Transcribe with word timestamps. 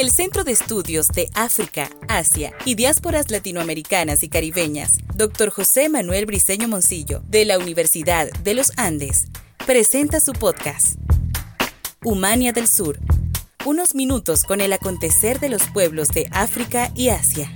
El 0.00 0.10
Centro 0.10 0.44
de 0.44 0.52
Estudios 0.52 1.08
de 1.08 1.28
África, 1.34 1.90
Asia 2.08 2.54
y 2.64 2.74
Diásporas 2.74 3.30
Latinoamericanas 3.30 4.22
y 4.22 4.30
Caribeñas, 4.30 4.96
Dr. 5.14 5.50
José 5.50 5.90
Manuel 5.90 6.24
Briceño 6.24 6.68
Moncillo, 6.68 7.20
de 7.28 7.44
la 7.44 7.58
Universidad 7.58 8.30
de 8.30 8.54
los 8.54 8.72
Andes, 8.78 9.26
presenta 9.66 10.20
su 10.20 10.32
podcast, 10.32 10.96
Humania 12.02 12.54
del 12.54 12.66
Sur. 12.66 12.98
Unos 13.66 13.94
minutos 13.94 14.44
con 14.44 14.62
el 14.62 14.72
acontecer 14.72 15.38
de 15.38 15.50
los 15.50 15.64
pueblos 15.64 16.08
de 16.08 16.30
África 16.32 16.90
y 16.94 17.10
Asia. 17.10 17.54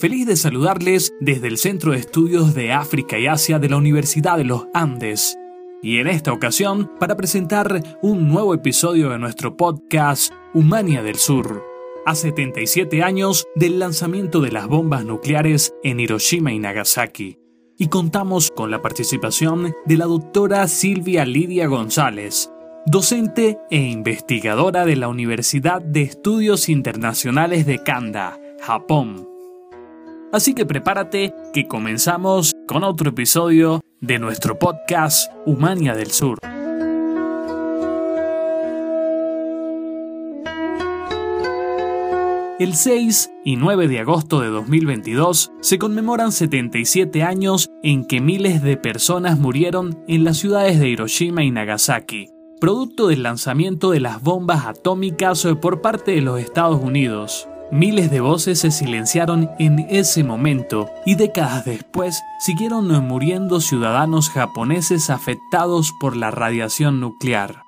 Feliz 0.00 0.26
de 0.26 0.36
saludarles 0.36 1.12
desde 1.20 1.46
el 1.48 1.58
Centro 1.58 1.92
de 1.92 1.98
Estudios 1.98 2.54
de 2.54 2.72
África 2.72 3.18
y 3.18 3.26
Asia 3.26 3.58
de 3.58 3.68
la 3.68 3.76
Universidad 3.76 4.38
de 4.38 4.44
los 4.44 4.66
Andes. 4.72 5.36
Y 5.82 5.98
en 5.98 6.06
esta 6.06 6.32
ocasión, 6.32 6.90
para 6.98 7.18
presentar 7.18 7.98
un 8.00 8.26
nuevo 8.26 8.54
episodio 8.54 9.10
de 9.10 9.18
nuestro 9.18 9.58
podcast 9.58 10.32
Humania 10.54 11.02
del 11.02 11.16
Sur. 11.16 11.62
A 12.06 12.14
77 12.14 13.02
años 13.02 13.46
del 13.54 13.78
lanzamiento 13.78 14.40
de 14.40 14.50
las 14.52 14.68
bombas 14.68 15.04
nucleares 15.04 15.74
en 15.82 16.00
Hiroshima 16.00 16.50
y 16.50 16.58
Nagasaki. 16.58 17.36
Y 17.76 17.88
contamos 17.88 18.50
con 18.56 18.70
la 18.70 18.80
participación 18.80 19.74
de 19.84 19.96
la 19.98 20.06
doctora 20.06 20.66
Silvia 20.68 21.26
Lidia 21.26 21.66
González, 21.66 22.50
docente 22.86 23.58
e 23.70 23.76
investigadora 23.76 24.86
de 24.86 24.96
la 24.96 25.08
Universidad 25.08 25.82
de 25.82 26.00
Estudios 26.00 26.70
Internacionales 26.70 27.66
de 27.66 27.82
Kanda, 27.82 28.40
Japón 28.62 29.29
Así 30.32 30.54
que 30.54 30.64
prepárate 30.64 31.34
que 31.52 31.66
comenzamos 31.66 32.52
con 32.68 32.84
otro 32.84 33.10
episodio 33.10 33.80
de 34.00 34.20
nuestro 34.20 34.58
podcast 34.58 35.32
Humania 35.44 35.94
del 35.94 36.12
Sur. 36.12 36.38
El 42.60 42.74
6 42.74 43.32
y 43.44 43.56
9 43.56 43.88
de 43.88 44.00
agosto 44.00 44.40
de 44.40 44.48
2022 44.48 45.50
se 45.60 45.78
conmemoran 45.78 46.30
77 46.30 47.22
años 47.24 47.68
en 47.82 48.04
que 48.04 48.20
miles 48.20 48.62
de 48.62 48.76
personas 48.76 49.38
murieron 49.38 50.04
en 50.06 50.24
las 50.24 50.36
ciudades 50.36 50.78
de 50.78 50.90
Hiroshima 50.90 51.42
y 51.42 51.50
Nagasaki, 51.50 52.28
producto 52.60 53.08
del 53.08 53.24
lanzamiento 53.24 53.90
de 53.90 54.00
las 54.00 54.22
bombas 54.22 54.66
atómicas 54.66 55.44
por 55.60 55.80
parte 55.80 56.12
de 56.12 56.20
los 56.20 56.38
Estados 56.38 56.80
Unidos. 56.80 57.48
Miles 57.72 58.10
de 58.10 58.20
voces 58.20 58.58
se 58.58 58.72
silenciaron 58.72 59.48
en 59.60 59.78
ese 59.90 60.24
momento 60.24 60.90
y 61.06 61.14
décadas 61.14 61.64
después 61.64 62.20
siguieron 62.40 62.88
muriendo 63.06 63.60
ciudadanos 63.60 64.28
japoneses 64.28 65.08
afectados 65.08 65.92
por 66.00 66.16
la 66.16 66.32
radiación 66.32 66.98
nuclear. 66.98 67.62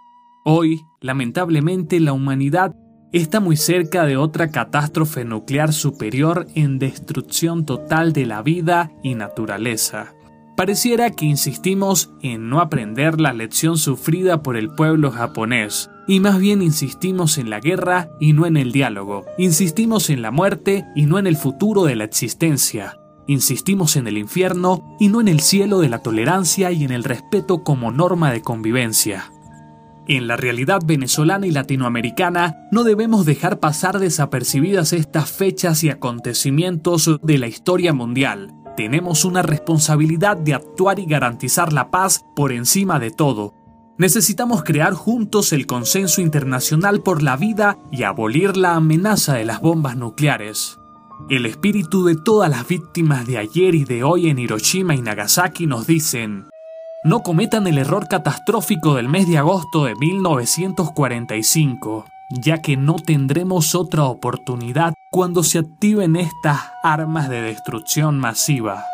Hoy, 0.44 0.86
lamentablemente, 1.00 2.00
la 2.00 2.12
humanidad 2.12 2.74
está 3.12 3.38
muy 3.38 3.56
cerca 3.56 4.04
de 4.04 4.16
otra 4.16 4.50
catástrofe 4.50 5.24
nuclear 5.24 5.72
superior 5.72 6.48
en 6.56 6.80
destrucción 6.80 7.64
total 7.64 8.12
de 8.12 8.26
la 8.26 8.42
vida 8.42 8.90
y 9.04 9.14
naturaleza. 9.14 10.14
Pareciera 10.56 11.10
que 11.10 11.24
insistimos 11.24 12.10
en 12.20 12.50
no 12.50 12.60
aprender 12.60 13.20
la 13.20 13.32
lección 13.32 13.78
sufrida 13.78 14.42
por 14.42 14.56
el 14.56 14.68
pueblo 14.68 15.10
japonés, 15.10 15.90
y 16.06 16.20
más 16.20 16.38
bien 16.38 16.60
insistimos 16.60 17.38
en 17.38 17.48
la 17.48 17.58
guerra 17.58 18.10
y 18.20 18.34
no 18.34 18.44
en 18.44 18.58
el 18.58 18.70
diálogo. 18.70 19.24
Insistimos 19.38 20.10
en 20.10 20.20
la 20.20 20.30
muerte 20.30 20.84
y 20.94 21.06
no 21.06 21.18
en 21.18 21.26
el 21.26 21.36
futuro 21.36 21.84
de 21.84 21.96
la 21.96 22.04
existencia. 22.04 22.98
Insistimos 23.26 23.96
en 23.96 24.06
el 24.06 24.18
infierno 24.18 24.96
y 25.00 25.08
no 25.08 25.22
en 25.22 25.28
el 25.28 25.40
cielo 25.40 25.78
de 25.78 25.88
la 25.88 26.00
tolerancia 26.00 26.70
y 26.70 26.84
en 26.84 26.90
el 26.90 27.04
respeto 27.04 27.64
como 27.64 27.90
norma 27.90 28.30
de 28.30 28.42
convivencia. 28.42 29.32
En 30.06 30.26
la 30.26 30.36
realidad 30.36 30.80
venezolana 30.84 31.46
y 31.46 31.52
latinoamericana 31.52 32.56
no 32.72 32.82
debemos 32.82 33.24
dejar 33.24 33.58
pasar 33.58 34.00
desapercibidas 34.00 34.92
estas 34.92 35.30
fechas 35.30 35.82
y 35.84 35.88
acontecimientos 35.88 37.20
de 37.22 37.38
la 37.38 37.46
historia 37.46 37.94
mundial 37.94 38.52
tenemos 38.76 39.24
una 39.24 39.42
responsabilidad 39.42 40.36
de 40.36 40.54
actuar 40.54 40.98
y 40.98 41.06
garantizar 41.06 41.72
la 41.72 41.90
paz 41.90 42.24
por 42.34 42.52
encima 42.52 42.98
de 42.98 43.10
todo. 43.10 43.54
Necesitamos 43.98 44.64
crear 44.64 44.94
juntos 44.94 45.52
el 45.52 45.66
consenso 45.66 46.20
internacional 46.20 47.02
por 47.02 47.22
la 47.22 47.36
vida 47.36 47.78
y 47.90 48.02
abolir 48.02 48.56
la 48.56 48.74
amenaza 48.74 49.34
de 49.34 49.44
las 49.44 49.60
bombas 49.60 49.96
nucleares. 49.96 50.78
El 51.28 51.46
espíritu 51.46 52.04
de 52.04 52.16
todas 52.16 52.50
las 52.50 52.66
víctimas 52.66 53.26
de 53.26 53.38
ayer 53.38 53.74
y 53.74 53.84
de 53.84 54.02
hoy 54.02 54.28
en 54.28 54.38
Hiroshima 54.38 54.94
y 54.94 55.02
Nagasaki 55.02 55.66
nos 55.66 55.86
dicen, 55.86 56.48
no 57.04 57.20
cometan 57.20 57.66
el 57.66 57.78
error 57.78 58.08
catastrófico 58.08 58.94
del 58.94 59.08
mes 59.08 59.28
de 59.28 59.38
agosto 59.38 59.84
de 59.84 59.94
1945 59.94 62.06
ya 62.40 62.62
que 62.62 62.76
no 62.76 62.96
tendremos 62.96 63.74
otra 63.74 64.04
oportunidad 64.04 64.94
cuando 65.12 65.42
se 65.42 65.58
activen 65.58 66.16
estas 66.16 66.72
armas 66.82 67.28
de 67.28 67.42
destrucción 67.42 68.18
masiva. 68.18 68.86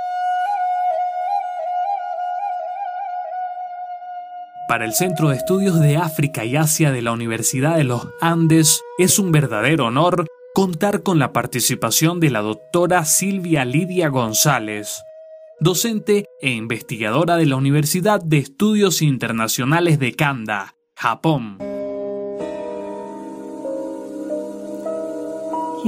Para 4.66 4.84
el 4.84 4.94
Centro 4.94 5.28
de 5.28 5.36
Estudios 5.36 5.78
de 5.78 5.96
África 5.96 6.44
y 6.44 6.56
Asia 6.56 6.90
de 6.90 7.02
la 7.02 7.12
Universidad 7.12 7.76
de 7.76 7.84
los 7.84 8.08
Andes 8.20 8.82
es 8.98 9.20
un 9.20 9.30
verdadero 9.30 9.86
honor 9.86 10.26
contar 10.54 11.04
con 11.04 11.20
la 11.20 11.32
participación 11.32 12.18
de 12.18 12.30
la 12.30 12.40
doctora 12.40 13.04
Silvia 13.04 13.64
Lidia 13.64 14.08
González, 14.08 15.00
docente 15.60 16.26
e 16.42 16.50
investigadora 16.50 17.36
de 17.36 17.46
la 17.46 17.54
Universidad 17.54 18.20
de 18.20 18.38
Estudios 18.38 19.02
Internacionales 19.02 20.00
de 20.00 20.14
Kanda, 20.14 20.74
Japón. 20.96 21.77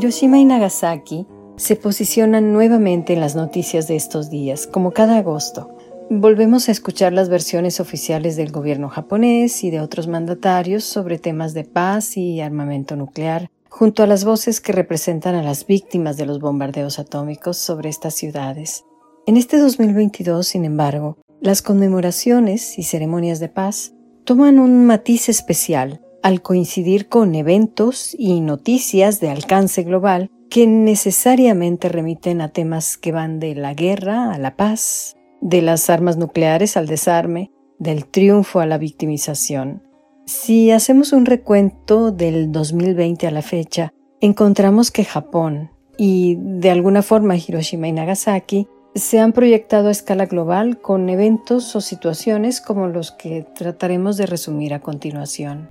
Hiroshima 0.00 0.38
y 0.38 0.46
Nagasaki 0.46 1.26
se 1.58 1.76
posicionan 1.76 2.54
nuevamente 2.54 3.12
en 3.12 3.20
las 3.20 3.36
noticias 3.36 3.86
de 3.86 3.96
estos 3.96 4.30
días, 4.30 4.66
como 4.66 4.92
cada 4.92 5.18
agosto. 5.18 5.76
Volvemos 6.08 6.70
a 6.70 6.72
escuchar 6.72 7.12
las 7.12 7.28
versiones 7.28 7.80
oficiales 7.80 8.34
del 8.34 8.50
gobierno 8.50 8.88
japonés 8.88 9.62
y 9.62 9.70
de 9.70 9.82
otros 9.82 10.08
mandatarios 10.08 10.84
sobre 10.84 11.18
temas 11.18 11.52
de 11.52 11.64
paz 11.64 12.16
y 12.16 12.40
armamento 12.40 12.96
nuclear, 12.96 13.50
junto 13.68 14.02
a 14.02 14.06
las 14.06 14.24
voces 14.24 14.62
que 14.62 14.72
representan 14.72 15.34
a 15.34 15.42
las 15.42 15.66
víctimas 15.66 16.16
de 16.16 16.24
los 16.24 16.40
bombardeos 16.40 16.98
atómicos 16.98 17.58
sobre 17.58 17.90
estas 17.90 18.14
ciudades. 18.14 18.86
En 19.26 19.36
este 19.36 19.58
2022, 19.58 20.48
sin 20.48 20.64
embargo, 20.64 21.18
las 21.42 21.60
conmemoraciones 21.60 22.78
y 22.78 22.84
ceremonias 22.84 23.38
de 23.38 23.50
paz 23.50 23.92
toman 24.24 24.60
un 24.60 24.86
matiz 24.86 25.28
especial 25.28 26.00
al 26.22 26.42
coincidir 26.42 27.08
con 27.08 27.34
eventos 27.34 28.14
y 28.18 28.40
noticias 28.40 29.20
de 29.20 29.30
alcance 29.30 29.82
global 29.82 30.30
que 30.50 30.66
necesariamente 30.66 31.88
remiten 31.88 32.40
a 32.40 32.48
temas 32.48 32.96
que 32.96 33.12
van 33.12 33.38
de 33.38 33.54
la 33.54 33.74
guerra 33.74 34.32
a 34.32 34.38
la 34.38 34.56
paz, 34.56 35.16
de 35.40 35.62
las 35.62 35.88
armas 35.88 36.16
nucleares 36.16 36.76
al 36.76 36.86
desarme, 36.86 37.52
del 37.78 38.04
triunfo 38.06 38.60
a 38.60 38.66
la 38.66 38.76
victimización. 38.76 39.82
Si 40.26 40.70
hacemos 40.70 41.12
un 41.12 41.24
recuento 41.24 42.10
del 42.10 42.52
2020 42.52 43.26
a 43.26 43.30
la 43.30 43.42
fecha, 43.42 43.92
encontramos 44.20 44.90
que 44.90 45.04
Japón 45.04 45.70
y 45.96 46.36
de 46.38 46.70
alguna 46.70 47.02
forma 47.02 47.36
Hiroshima 47.36 47.88
y 47.88 47.92
Nagasaki 47.92 48.68
se 48.94 49.20
han 49.20 49.32
proyectado 49.32 49.88
a 49.88 49.92
escala 49.92 50.26
global 50.26 50.80
con 50.80 51.08
eventos 51.08 51.74
o 51.76 51.80
situaciones 51.80 52.60
como 52.60 52.88
los 52.88 53.12
que 53.12 53.46
trataremos 53.54 54.16
de 54.16 54.26
resumir 54.26 54.74
a 54.74 54.80
continuación. 54.80 55.68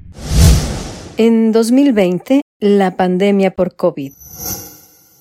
En 1.22 1.52
2020, 1.52 2.40
la 2.62 2.96
pandemia 2.96 3.52
por 3.52 3.75
COVID. 3.75 4.13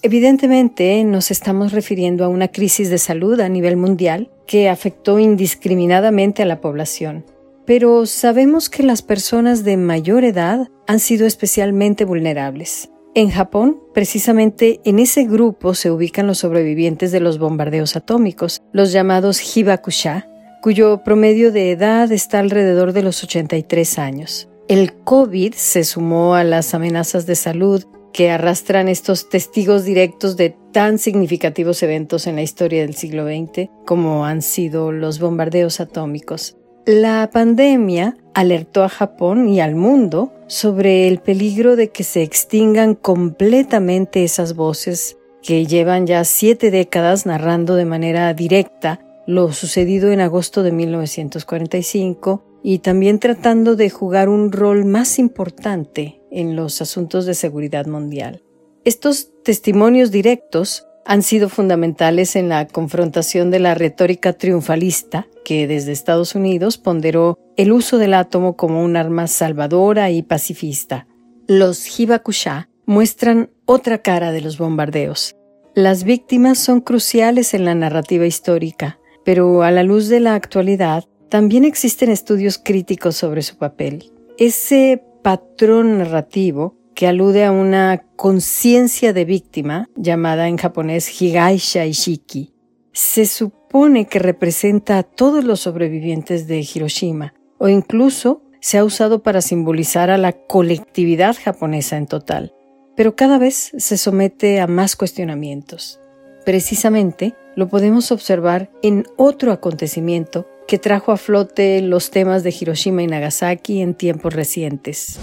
Evidentemente, 0.03 1.03
nos 1.03 1.33
estamos 1.33 1.73
refiriendo 1.73 2.25
a 2.25 2.29
una 2.29 2.47
crisis 2.47 2.89
de 2.89 2.99
salud 2.99 3.41
a 3.41 3.49
nivel 3.49 3.77
mundial 3.77 4.31
que 4.47 4.69
afectó 4.69 5.19
indiscriminadamente 5.19 6.41
a 6.41 6.47
la 6.47 6.61
población. 6.61 7.27
Pero 7.67 8.07
sabemos 8.07 8.71
que 8.71 8.85
las 8.85 9.03
personas 9.03 9.65
de 9.65 9.77
mayor 9.77 10.23
edad 10.23 10.69
han 10.87 11.01
sido 11.01 11.27
especialmente 11.27 12.05
vulnerables. 12.05 12.91
En 13.17 13.31
Japón, 13.31 13.81
precisamente 13.93 14.81
en 14.85 15.01
ese 15.01 15.25
grupo 15.25 15.75
se 15.75 15.91
ubican 15.91 16.29
los 16.29 16.39
sobrevivientes 16.39 17.11
de 17.11 17.19
los 17.19 17.41
bombardeos 17.41 17.97
atómicos, 17.97 18.63
los 18.73 18.93
llamados 18.93 19.57
Hibakusha, 19.57 20.29
cuyo 20.63 21.03
promedio 21.03 21.51
de 21.51 21.73
edad 21.73 22.13
está 22.13 22.39
alrededor 22.39 22.93
de 22.93 23.03
los 23.03 23.25
83 23.25 23.99
años. 23.99 24.49
El 24.69 24.93
COVID 24.93 25.55
se 25.55 25.83
sumó 25.83 26.35
a 26.35 26.45
las 26.45 26.75
amenazas 26.75 27.25
de 27.25 27.37
salud 27.37 27.85
que 28.13 28.31
arrastran 28.31 28.89
estos 28.89 29.31
testigos 29.31 29.87
directos 29.87 30.37
de 30.37 30.55
tan 30.73 30.99
significativos 30.99 31.83
eventos 31.83 32.27
en 32.27 32.37
la 32.37 32.43
historia 32.43 32.83
del 32.83 32.95
siglo 32.95 33.25
XX 33.25 33.71
como 33.87 34.27
han 34.27 34.43
sido 34.43 34.93
los 34.93 35.21
bombardeos 35.21 35.81
atómicos. 35.81 36.59
La 36.85 37.31
pandemia 37.33 38.19
alertó 38.35 38.85
a 38.85 38.91
Japón 38.91 39.49
y 39.49 39.63
al 39.63 39.75
mundo 39.75 40.35
sobre 40.49 41.09
el 41.09 41.21
peligro 41.21 41.75
de 41.75 41.89
que 41.89 42.05
se 42.05 42.23
extingan 42.23 42.95
completamente 42.95 44.23
esas 44.23 44.55
voces 44.55 45.17
que 45.43 45.65
llevan 45.65 46.07
ya 46.07 46.25
siete 46.25 46.71
décadas 46.71 47.25
narrando 47.25 47.75
de 47.75 47.87
manera 47.87 48.35
directa 48.35 49.01
lo 49.27 49.51
sucedido 49.53 50.13
en 50.13 50.21
agosto 50.21 50.63
de 50.63 50.73
1945 50.73 52.48
y 52.71 52.81
también 52.81 53.19
tratando 53.19 53.77
de 53.77 53.89
jugar 53.89 54.29
un 54.29 54.53
rol 54.53 54.85
más 54.85 55.19
importante 55.19 56.21
en 56.31 56.55
los 56.55 56.83
asuntos 56.83 57.25
de 57.25 57.33
seguridad 57.33 57.87
mundial. 57.87 58.43
Estos 58.85 59.31
testimonios 59.43 60.11
directos 60.11 60.87
han 61.07 61.23
sido 61.23 61.49
fundamentales 61.49 62.37
en 62.37 62.51
la 62.51 62.67
confrontación 62.69 63.51
de 63.51 63.59
la 63.59 63.75
retórica 63.75 64.35
triunfalista 64.35 65.29
que 65.47 65.67
desde 65.67 65.93
Estados 65.93 66.35
Unidos 66.35 66.77
ponderó 66.77 67.39
el 67.57 67.73
uso 67.73 67.97
del 67.97 68.13
átomo 68.13 68.55
como 68.55 68.85
un 68.85 68.99
arma 68.99 69.29
salvadora 69.29 70.11
y 70.11 70.21
pacifista. 70.21 71.07
Los 71.47 71.99
Hibakusha 71.99 72.69
muestran 72.85 73.49
otra 73.65 74.03
cara 74.03 74.31
de 74.31 74.43
los 74.43 74.59
bombardeos. 74.59 75.35
Las 75.75 76.05
víctimas 76.05 76.59
son 76.59 76.83
cruciales 76.83 77.55
en 77.55 77.65
la 77.65 77.75
narrativa 77.75 78.27
histórica, 78.27 78.99
pero 79.25 79.63
a 79.63 79.71
la 79.71 79.85
luz 79.85 80.09
de 80.09 80.21
la 80.21 80.35
actualidad 80.35 81.07
también 81.29 81.65
existen 81.65 82.11
estudios 82.11 82.59
críticos 82.59 83.17
sobre 83.17 83.43
su 83.43 83.57
papel. 83.57 84.13
Ese 84.39 85.03
patrón 85.23 85.99
narrativo 85.99 86.77
que 86.95 87.07
alude 87.07 87.45
a 87.45 87.53
una 87.53 88.03
conciencia 88.17 89.13
de 89.13 89.25
víctima, 89.25 89.89
llamada 89.95 90.49
en 90.49 90.57
japonés 90.57 91.23
Higaisha 91.23 91.87
Ishiki. 91.87 92.53
Se 92.93 93.27
supone 93.27 94.07
que 94.07 94.19
representa 94.19 94.99
a 94.99 95.03
todos 95.05 95.45
los 95.45 95.61
sobrevivientes 95.61 96.49
de 96.49 96.59
Hiroshima, 96.59 97.35
o 97.59 97.69
incluso 97.69 98.43
se 98.61 98.79
ha 98.79 98.85
usado 98.85 99.23
para 99.23 99.43
simbolizar 99.43 100.11
a 100.11 100.19
la 100.19 100.33
colectividad 100.33 101.37
japonesa 101.41 101.97
en 101.97 102.07
total, 102.07 102.53
pero 102.97 103.15
cada 103.15 103.39
vez 103.39 103.71
se 103.77 103.97
somete 103.97 104.59
a 104.59 104.67
más 104.67 104.97
cuestionamientos. 104.97 106.01
Precisamente 106.45 107.37
lo 107.55 107.69
podemos 107.69 108.11
observar 108.11 108.73
en 108.83 109.07
otro 109.17 109.53
acontecimiento 109.53 110.49
que 110.69 110.79
trajo 110.79 111.13
a 111.13 111.17
flote 111.17 111.81
los 111.81 112.11
temas 112.11 112.45
de 112.45 112.55
Hiroshima 112.59 113.03
y 113.03 113.07
Nagasaki 113.07 113.81
en 113.81 113.95
tiempos 113.95 114.35
recientes. 114.35 115.19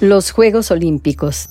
Los 0.00 0.30
Juegos 0.30 0.70
Olímpicos. 0.70 1.48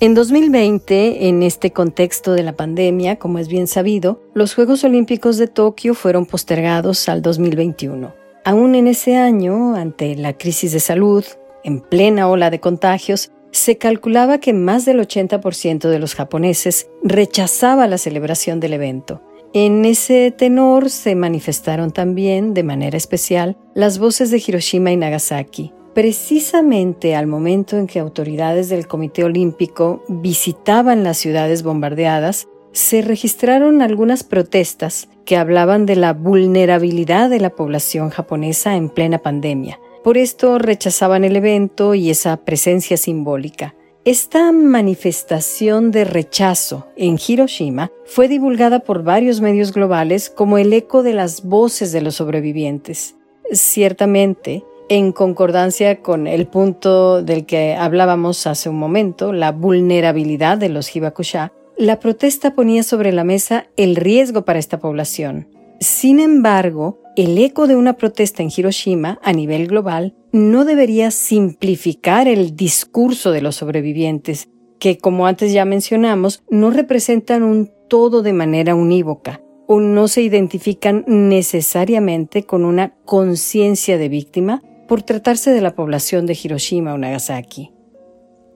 En 0.00 0.14
2020, 0.14 1.28
en 1.28 1.44
este 1.44 1.72
contexto 1.72 2.32
de 2.32 2.42
la 2.42 2.54
pandemia, 2.54 3.16
como 3.16 3.38
es 3.38 3.46
bien 3.46 3.68
sabido, 3.68 4.20
los 4.34 4.56
Juegos 4.56 4.82
Olímpicos 4.82 5.36
de 5.36 5.46
Tokio 5.46 5.94
fueron 5.94 6.26
postergados 6.26 7.08
al 7.08 7.22
2021. 7.22 8.12
Aún 8.44 8.74
en 8.74 8.88
ese 8.88 9.16
año, 9.16 9.76
ante 9.76 10.16
la 10.16 10.36
crisis 10.36 10.72
de 10.72 10.80
salud, 10.80 11.24
en 11.62 11.80
plena 11.80 12.28
ola 12.28 12.50
de 12.50 12.58
contagios, 12.58 13.30
se 13.52 13.78
calculaba 13.78 14.38
que 14.38 14.52
más 14.52 14.84
del 14.84 14.98
80% 14.98 15.88
de 15.88 15.98
los 16.00 16.16
japoneses 16.16 16.88
rechazaba 17.04 17.86
la 17.86 17.98
celebración 17.98 18.58
del 18.58 18.72
evento. 18.72 19.22
En 19.54 19.84
ese 19.84 20.30
tenor 20.30 20.90
se 20.90 21.14
manifestaron 21.14 21.90
también, 21.90 22.54
de 22.54 22.62
manera 22.62 22.96
especial, 22.96 23.56
las 23.74 23.98
voces 23.98 24.30
de 24.30 24.42
Hiroshima 24.46 24.92
y 24.92 24.96
Nagasaki, 24.96 25.72
Precisamente 25.94 27.14
al 27.14 27.26
momento 27.26 27.76
en 27.76 27.86
que 27.86 27.98
autoridades 27.98 28.70
del 28.70 28.86
Comité 28.86 29.24
Olímpico 29.24 30.02
visitaban 30.08 31.04
las 31.04 31.18
ciudades 31.18 31.62
bombardeadas, 31.62 32.48
se 32.72 33.02
registraron 33.02 33.82
algunas 33.82 34.24
protestas 34.24 35.08
que 35.26 35.36
hablaban 35.36 35.84
de 35.84 35.96
la 35.96 36.14
vulnerabilidad 36.14 37.28
de 37.28 37.40
la 37.40 37.50
población 37.50 38.08
japonesa 38.08 38.76
en 38.76 38.88
plena 38.88 39.18
pandemia. 39.18 39.78
Por 40.02 40.16
esto 40.16 40.58
rechazaban 40.58 41.24
el 41.24 41.36
evento 41.36 41.94
y 41.94 42.08
esa 42.08 42.38
presencia 42.38 42.96
simbólica. 42.96 43.74
Esta 44.04 44.50
manifestación 44.50 45.92
de 45.92 46.04
rechazo 46.04 46.88
en 46.96 47.20
Hiroshima 47.24 47.92
fue 48.04 48.26
divulgada 48.26 48.80
por 48.80 49.04
varios 49.04 49.40
medios 49.40 49.72
globales 49.72 50.28
como 50.28 50.58
el 50.58 50.72
eco 50.72 51.04
de 51.04 51.14
las 51.14 51.44
voces 51.44 51.92
de 51.92 52.00
los 52.02 52.16
sobrevivientes. 52.16 53.14
Ciertamente, 53.52 54.64
en 54.88 55.12
concordancia 55.12 56.00
con 56.00 56.26
el 56.26 56.48
punto 56.48 57.22
del 57.22 57.46
que 57.46 57.76
hablábamos 57.76 58.44
hace 58.48 58.68
un 58.68 58.80
momento, 58.80 59.32
la 59.32 59.52
vulnerabilidad 59.52 60.58
de 60.58 60.68
los 60.68 60.96
Hibakusha, 60.96 61.52
la 61.76 62.00
protesta 62.00 62.56
ponía 62.56 62.82
sobre 62.82 63.12
la 63.12 63.22
mesa 63.22 63.68
el 63.76 63.94
riesgo 63.94 64.44
para 64.44 64.58
esta 64.58 64.80
población. 64.80 65.46
Sin 65.78 66.18
embargo, 66.18 67.01
el 67.16 67.36
eco 67.38 67.66
de 67.66 67.76
una 67.76 67.94
protesta 67.94 68.42
en 68.42 68.50
Hiroshima 68.54 69.18
a 69.22 69.32
nivel 69.32 69.66
global 69.66 70.14
no 70.32 70.64
debería 70.64 71.10
simplificar 71.10 72.26
el 72.26 72.56
discurso 72.56 73.32
de 73.32 73.42
los 73.42 73.56
sobrevivientes, 73.56 74.48
que 74.78 74.98
como 74.98 75.26
antes 75.26 75.52
ya 75.52 75.64
mencionamos, 75.64 76.42
no 76.48 76.70
representan 76.70 77.42
un 77.42 77.70
todo 77.88 78.22
de 78.22 78.32
manera 78.32 78.74
unívoca 78.74 79.42
o 79.66 79.80
no 79.80 80.08
se 80.08 80.22
identifican 80.22 81.04
necesariamente 81.06 82.44
con 82.44 82.64
una 82.64 82.94
conciencia 83.04 83.98
de 83.98 84.08
víctima 84.08 84.62
por 84.88 85.02
tratarse 85.02 85.50
de 85.50 85.60
la 85.60 85.74
población 85.74 86.26
de 86.26 86.38
Hiroshima 86.42 86.94
o 86.94 86.98
Nagasaki. 86.98 87.72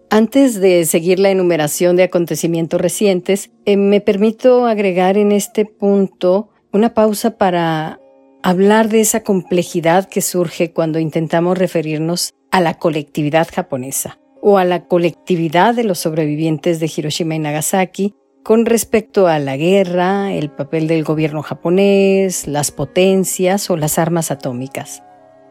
Antes 0.08 0.60
de 0.60 0.84
seguir 0.84 1.18
la 1.18 1.30
enumeración 1.30 1.96
de 1.96 2.04
acontecimientos 2.04 2.80
recientes, 2.80 3.50
eh, 3.64 3.76
me 3.76 4.00
permito 4.00 4.66
agregar 4.66 5.18
en 5.18 5.32
este 5.32 5.64
punto 5.64 6.48
una 6.72 6.94
pausa 6.94 7.38
para 7.38 8.00
hablar 8.42 8.88
de 8.88 9.00
esa 9.00 9.22
complejidad 9.22 10.08
que 10.08 10.20
surge 10.20 10.72
cuando 10.72 10.98
intentamos 10.98 11.58
referirnos 11.58 12.34
a 12.50 12.60
la 12.60 12.74
colectividad 12.74 13.48
japonesa 13.52 14.18
o 14.40 14.58
a 14.58 14.64
la 14.64 14.86
colectividad 14.86 15.74
de 15.74 15.84
los 15.84 15.98
sobrevivientes 15.98 16.80
de 16.80 16.90
Hiroshima 16.94 17.34
y 17.34 17.38
Nagasaki 17.40 18.14
con 18.46 18.64
respecto 18.64 19.26
a 19.26 19.40
la 19.40 19.56
guerra, 19.56 20.32
el 20.32 20.50
papel 20.50 20.86
del 20.86 21.02
gobierno 21.02 21.42
japonés, 21.42 22.46
las 22.46 22.70
potencias 22.70 23.68
o 23.70 23.76
las 23.76 23.98
armas 23.98 24.30
atómicas. 24.30 25.02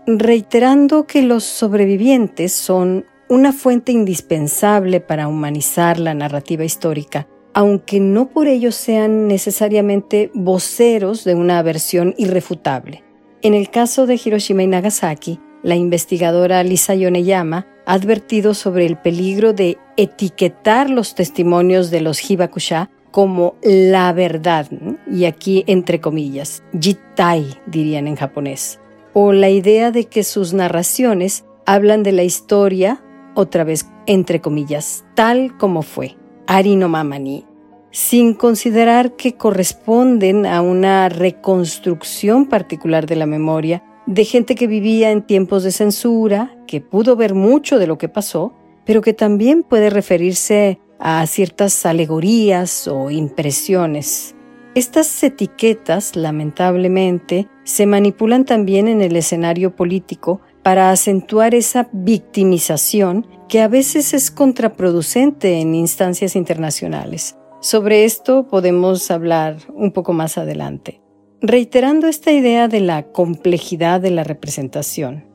Reiterando 0.07 1.05
que 1.05 1.21
los 1.21 1.43
sobrevivientes 1.43 2.53
son 2.53 3.05
una 3.27 3.51
fuente 3.51 3.91
indispensable 3.91 5.01
para 5.01 5.27
humanizar 5.27 5.99
la 5.99 6.13
narrativa 6.13 6.63
histórica, 6.63 7.27
aunque 7.55 8.01
no 8.01 8.27
por 8.27 8.47
ello 8.47 8.73
sean 8.73 9.27
necesariamente 9.27 10.29
voceros 10.33 11.23
de 11.23 11.35
una 11.35 11.61
versión 11.63 12.13
irrefutable. 12.17 13.03
En 13.41 13.53
el 13.53 13.69
caso 13.69 14.05
de 14.05 14.19
Hiroshima 14.23 14.63
y 14.63 14.67
Nagasaki, 14.67 15.39
la 15.63 15.75
investigadora 15.75 16.61
Lisa 16.63 16.95
Yoneyama 16.95 17.65
ha 17.85 17.93
advertido 17.93 18.53
sobre 18.53 18.85
el 18.85 18.97
peligro 18.97 19.53
de 19.53 19.77
etiquetar 19.95 20.89
los 20.89 21.15
testimonios 21.15 21.91
de 21.91 22.01
los 22.01 22.29
Hibakusha 22.29 22.91
como 23.11 23.55
la 23.63 24.11
verdad, 24.11 24.67
y 25.09 25.23
aquí 25.23 25.63
entre 25.65 26.01
comillas, 26.01 26.61
jitai 26.77 27.45
dirían 27.67 28.07
en 28.07 28.17
japonés. 28.17 28.81
O 29.13 29.31
la 29.31 29.49
idea 29.49 29.91
de 29.91 30.03
que 30.03 30.25
sus 30.25 30.53
narraciones 30.53 31.45
hablan 31.65 32.03
de 32.03 32.11
la 32.11 32.23
historia, 32.23 33.01
otra 33.33 33.63
vez 33.63 33.87
entre 34.07 34.41
comillas, 34.41 35.05
tal 35.15 35.55
como 35.57 35.83
fue, 35.83 36.17
Ari 36.47 36.75
no 36.75 36.89
Mamani, 36.89 37.43
sin 37.91 38.33
considerar 38.33 39.15
que 39.15 39.35
corresponden 39.35 40.45
a 40.45 40.61
una 40.61 41.09
reconstrucción 41.09 42.45
particular 42.47 43.07
de 43.07 43.15
la 43.15 43.25
memoria 43.25 43.83
de 44.05 44.25
gente 44.25 44.53
que 44.53 44.67
vivía 44.67 45.11
en 45.11 45.23
tiempos 45.23 45.63
de 45.63 45.71
censura, 45.71 46.55
que 46.67 46.81
pudo 46.81 47.15
ver 47.15 47.33
mucho 47.33 47.79
de 47.79 47.87
lo 47.87 47.97
que 47.97 48.09
pasó, 48.09 48.53
pero 48.85 49.01
que 49.01 49.13
también 49.13 49.63
puede 49.63 49.89
referirse 49.89 50.79
a 50.99 51.25
ciertas 51.25 51.85
alegorías 51.85 52.87
o 52.87 53.09
impresiones. 53.09 54.35
Estas 54.75 55.23
etiquetas, 55.23 56.15
lamentablemente, 56.15 57.47
se 57.63 57.85
manipulan 57.87 58.45
también 58.45 58.87
en 58.87 59.01
el 59.01 59.15
escenario 59.15 59.75
político 59.75 60.41
para 60.65 60.89
acentuar 60.89 61.53
esa 61.53 61.89
victimización 61.93 63.27
que 63.47 63.61
a 63.61 63.67
veces 63.67 64.15
es 64.15 64.31
contraproducente 64.31 65.59
en 65.59 65.75
instancias 65.75 66.35
internacionales. 66.35 67.37
Sobre 67.61 68.03
esto 68.03 68.47
podemos 68.47 69.11
hablar 69.11 69.57
un 69.75 69.91
poco 69.91 70.11
más 70.11 70.39
adelante. 70.39 71.03
Reiterando 71.39 72.07
esta 72.07 72.31
idea 72.31 72.67
de 72.67 72.79
la 72.79 73.11
complejidad 73.11 74.01
de 74.01 74.09
la 74.09 74.23
representación, 74.23 75.25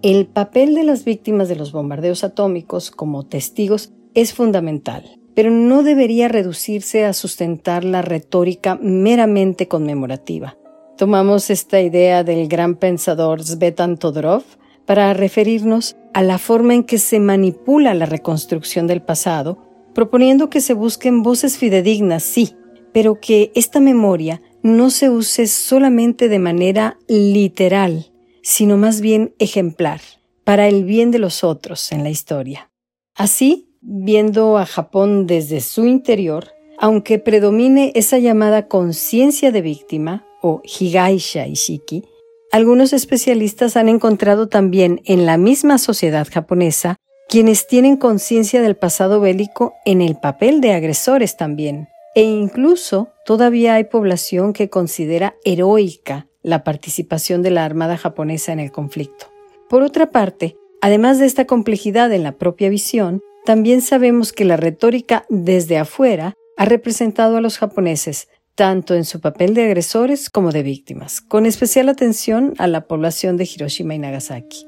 el 0.00 0.26
papel 0.26 0.74
de 0.74 0.84
las 0.84 1.04
víctimas 1.04 1.50
de 1.50 1.56
los 1.56 1.70
bombardeos 1.70 2.24
atómicos 2.24 2.90
como 2.90 3.26
testigos 3.26 3.92
es 4.14 4.32
fundamental 4.32 5.18
pero 5.34 5.52
no 5.52 5.84
debería 5.84 6.26
reducirse 6.26 7.04
a 7.04 7.12
sustentar 7.12 7.84
la 7.84 8.02
retórica 8.02 8.76
meramente 8.82 9.68
conmemorativa. 9.68 10.56
Tomamos 10.96 11.50
esta 11.50 11.80
idea 11.80 12.24
del 12.24 12.48
gran 12.48 12.74
pensador 12.74 13.44
Svetan 13.44 13.98
Todorov 13.98 14.42
para 14.88 15.12
referirnos 15.12 15.96
a 16.14 16.22
la 16.22 16.38
forma 16.38 16.72
en 16.72 16.82
que 16.82 16.96
se 16.96 17.20
manipula 17.20 17.92
la 17.92 18.06
reconstrucción 18.06 18.86
del 18.86 19.02
pasado, 19.02 19.58
proponiendo 19.94 20.48
que 20.48 20.62
se 20.62 20.72
busquen 20.72 21.22
voces 21.22 21.58
fidedignas, 21.58 22.22
sí, 22.22 22.56
pero 22.94 23.20
que 23.20 23.52
esta 23.54 23.80
memoria 23.80 24.40
no 24.62 24.88
se 24.88 25.10
use 25.10 25.46
solamente 25.46 26.30
de 26.30 26.38
manera 26.38 26.96
literal, 27.06 28.10
sino 28.42 28.78
más 28.78 29.02
bien 29.02 29.34
ejemplar, 29.38 30.00
para 30.42 30.68
el 30.68 30.84
bien 30.84 31.10
de 31.10 31.18
los 31.18 31.44
otros 31.44 31.92
en 31.92 32.02
la 32.02 32.08
historia. 32.08 32.70
Así, 33.14 33.68
viendo 33.82 34.56
a 34.56 34.64
Japón 34.64 35.26
desde 35.26 35.60
su 35.60 35.84
interior, 35.84 36.48
aunque 36.78 37.18
predomine 37.18 37.92
esa 37.94 38.16
llamada 38.16 38.68
conciencia 38.68 39.52
de 39.52 39.60
víctima, 39.60 40.24
o 40.40 40.62
Higaisha 40.64 41.46
Ishiki, 41.46 42.04
algunos 42.50 42.92
especialistas 42.92 43.76
han 43.76 43.88
encontrado 43.88 44.48
también 44.48 45.02
en 45.04 45.26
la 45.26 45.36
misma 45.36 45.78
sociedad 45.78 46.26
japonesa 46.30 46.96
quienes 47.28 47.66
tienen 47.66 47.98
conciencia 47.98 48.62
del 48.62 48.74
pasado 48.74 49.20
bélico 49.20 49.74
en 49.84 50.00
el 50.00 50.16
papel 50.16 50.62
de 50.62 50.72
agresores 50.72 51.36
también. 51.36 51.88
E 52.14 52.22
incluso 52.22 53.10
todavía 53.26 53.74
hay 53.74 53.84
población 53.84 54.54
que 54.54 54.70
considera 54.70 55.36
heroica 55.44 56.26
la 56.42 56.64
participación 56.64 57.42
de 57.42 57.50
la 57.50 57.66
Armada 57.66 57.98
japonesa 57.98 58.52
en 58.52 58.60
el 58.60 58.72
conflicto. 58.72 59.26
Por 59.68 59.82
otra 59.82 60.10
parte, 60.10 60.56
además 60.80 61.18
de 61.18 61.26
esta 61.26 61.44
complejidad 61.46 62.10
en 62.12 62.22
la 62.22 62.32
propia 62.32 62.70
visión, 62.70 63.20
también 63.44 63.82
sabemos 63.82 64.32
que 64.32 64.46
la 64.46 64.56
retórica 64.56 65.26
desde 65.28 65.76
afuera 65.76 66.34
ha 66.56 66.64
representado 66.64 67.36
a 67.36 67.40
los 67.42 67.58
japoneses 67.58 68.28
tanto 68.58 68.96
en 68.96 69.04
su 69.04 69.20
papel 69.20 69.54
de 69.54 69.66
agresores 69.66 70.30
como 70.30 70.50
de 70.50 70.64
víctimas, 70.64 71.20
con 71.20 71.46
especial 71.46 71.88
atención 71.88 72.54
a 72.58 72.66
la 72.66 72.88
población 72.88 73.36
de 73.36 73.44
Hiroshima 73.44 73.94
y 73.94 74.00
Nagasaki. 74.00 74.66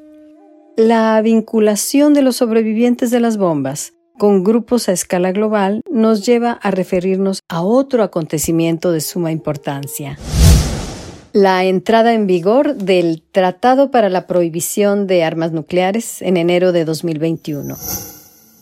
La 0.77 1.21
vinculación 1.23 2.15
de 2.15 2.23
los 2.23 2.37
sobrevivientes 2.37 3.11
de 3.11 3.19
las 3.19 3.37
bombas 3.37 3.95
con 4.17 4.45
grupos 4.45 4.89
a 4.89 4.93
escala 4.93 5.33
global 5.33 5.83
nos 5.91 6.25
lleva 6.25 6.53
a 6.53 6.71
referirnos 6.71 7.41
a 7.49 7.63
otro 7.63 8.05
acontecimiento 8.05 8.93
de 8.93 9.01
suma 9.01 9.33
importancia. 9.33 10.17
La 11.33 11.65
entrada 11.65 12.15
en 12.15 12.29
vigor 12.29 12.77
del 12.77 13.25
Tratado 13.33 13.91
para 13.91 14.09
la 14.09 14.29
Prohibición 14.29 15.09
de 15.09 15.25
Armas 15.25 15.51
Nucleares 15.51 16.23
en 16.23 16.37
enero 16.37 16.71
de 16.71 16.85
2021. 16.85 17.77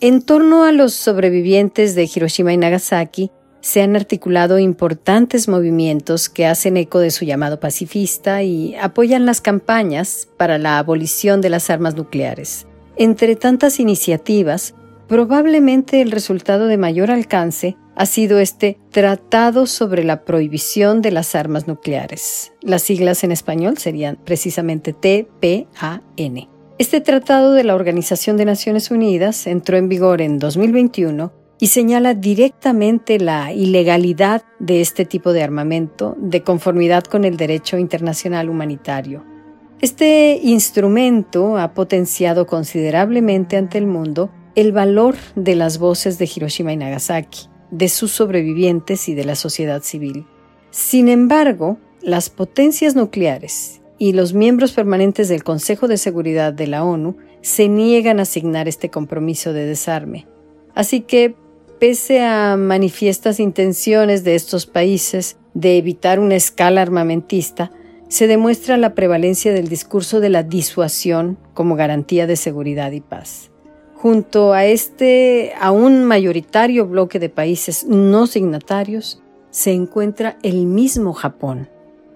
En 0.00 0.22
torno 0.22 0.64
a 0.64 0.72
los 0.72 0.94
sobrevivientes 0.94 1.94
de 1.94 2.04
Hiroshima 2.04 2.54
y 2.54 2.56
Nagasaki, 2.56 3.30
se 3.60 3.82
han 3.82 3.96
articulado 3.96 4.58
importantes 4.58 5.48
movimientos 5.48 6.28
que 6.28 6.46
hacen 6.46 6.76
eco 6.76 6.98
de 7.00 7.10
su 7.10 7.24
llamado 7.24 7.60
pacifista 7.60 8.42
y 8.42 8.74
apoyan 8.76 9.26
las 9.26 9.40
campañas 9.40 10.28
para 10.36 10.58
la 10.58 10.78
abolición 10.78 11.40
de 11.40 11.50
las 11.50 11.70
armas 11.70 11.96
nucleares. 11.96 12.66
Entre 12.96 13.36
tantas 13.36 13.80
iniciativas, 13.80 14.74
probablemente 15.06 16.00
el 16.00 16.10
resultado 16.10 16.66
de 16.66 16.78
mayor 16.78 17.10
alcance 17.10 17.76
ha 17.94 18.06
sido 18.06 18.38
este 18.38 18.78
Tratado 18.92 19.66
sobre 19.66 20.04
la 20.04 20.24
Prohibición 20.24 21.02
de 21.02 21.10
las 21.10 21.34
Armas 21.34 21.66
Nucleares. 21.66 22.52
Las 22.62 22.82
siglas 22.82 23.24
en 23.24 23.32
español 23.32 23.76
serían 23.78 24.18
precisamente 24.24 24.92
TPAN. 24.92 26.48
Este 26.78 27.00
tratado 27.00 27.54
de 27.54 27.64
la 27.64 27.74
Organización 27.74 28.36
de 28.36 28.44
Naciones 28.44 28.92
Unidas 28.92 29.48
entró 29.48 29.76
en 29.76 29.88
vigor 29.88 30.22
en 30.22 30.38
2021 30.38 31.32
y 31.60 31.68
señala 31.68 32.14
directamente 32.14 33.18
la 33.18 33.52
ilegalidad 33.52 34.42
de 34.58 34.80
este 34.80 35.04
tipo 35.04 35.32
de 35.32 35.42
armamento 35.42 36.16
de 36.18 36.42
conformidad 36.42 37.04
con 37.04 37.24
el 37.24 37.36
derecho 37.36 37.78
internacional 37.78 38.48
humanitario. 38.48 39.24
Este 39.80 40.40
instrumento 40.42 41.56
ha 41.58 41.74
potenciado 41.74 42.46
considerablemente 42.46 43.56
ante 43.56 43.78
el 43.78 43.86
mundo 43.86 44.30
el 44.54 44.72
valor 44.72 45.14
de 45.36 45.54
las 45.54 45.78
voces 45.78 46.18
de 46.18 46.28
Hiroshima 46.34 46.72
y 46.72 46.76
Nagasaki, 46.76 47.48
de 47.70 47.88
sus 47.88 48.10
sobrevivientes 48.10 49.08
y 49.08 49.14
de 49.14 49.24
la 49.24 49.36
sociedad 49.36 49.82
civil. 49.82 50.26
Sin 50.70 51.08
embargo, 51.08 51.78
las 52.02 52.28
potencias 52.30 52.96
nucleares 52.96 53.80
y 53.98 54.12
los 54.12 54.32
miembros 54.32 54.72
permanentes 54.72 55.28
del 55.28 55.44
Consejo 55.44 55.88
de 55.88 55.96
Seguridad 55.96 56.52
de 56.52 56.66
la 56.66 56.84
ONU 56.84 57.16
se 57.40 57.68
niegan 57.68 58.18
a 58.18 58.22
asignar 58.22 58.68
este 58.68 58.90
compromiso 58.90 59.52
de 59.52 59.64
desarme. 59.64 60.26
Así 60.74 61.00
que 61.00 61.36
pese 61.78 62.22
a 62.22 62.56
manifiestas 62.56 63.40
intenciones 63.40 64.24
de 64.24 64.34
estos 64.34 64.66
países 64.66 65.36
de 65.54 65.78
evitar 65.78 66.20
una 66.20 66.36
escala 66.36 66.82
armamentista, 66.82 67.70
se 68.08 68.26
demuestra 68.26 68.76
la 68.76 68.94
prevalencia 68.94 69.52
del 69.52 69.68
discurso 69.68 70.20
de 70.20 70.30
la 70.30 70.42
disuasión 70.42 71.38
como 71.54 71.76
garantía 71.76 72.26
de 72.26 72.36
seguridad 72.36 72.92
y 72.92 73.00
paz. 73.00 73.50
Junto 73.94 74.52
a 74.52 74.64
este 74.64 75.52
aún 75.60 76.04
mayoritario 76.04 76.86
bloque 76.86 77.18
de 77.18 77.28
países 77.28 77.84
no 77.84 78.26
signatarios 78.26 79.22
se 79.50 79.72
encuentra 79.72 80.38
el 80.42 80.66
mismo 80.66 81.12
Japón. 81.12 81.68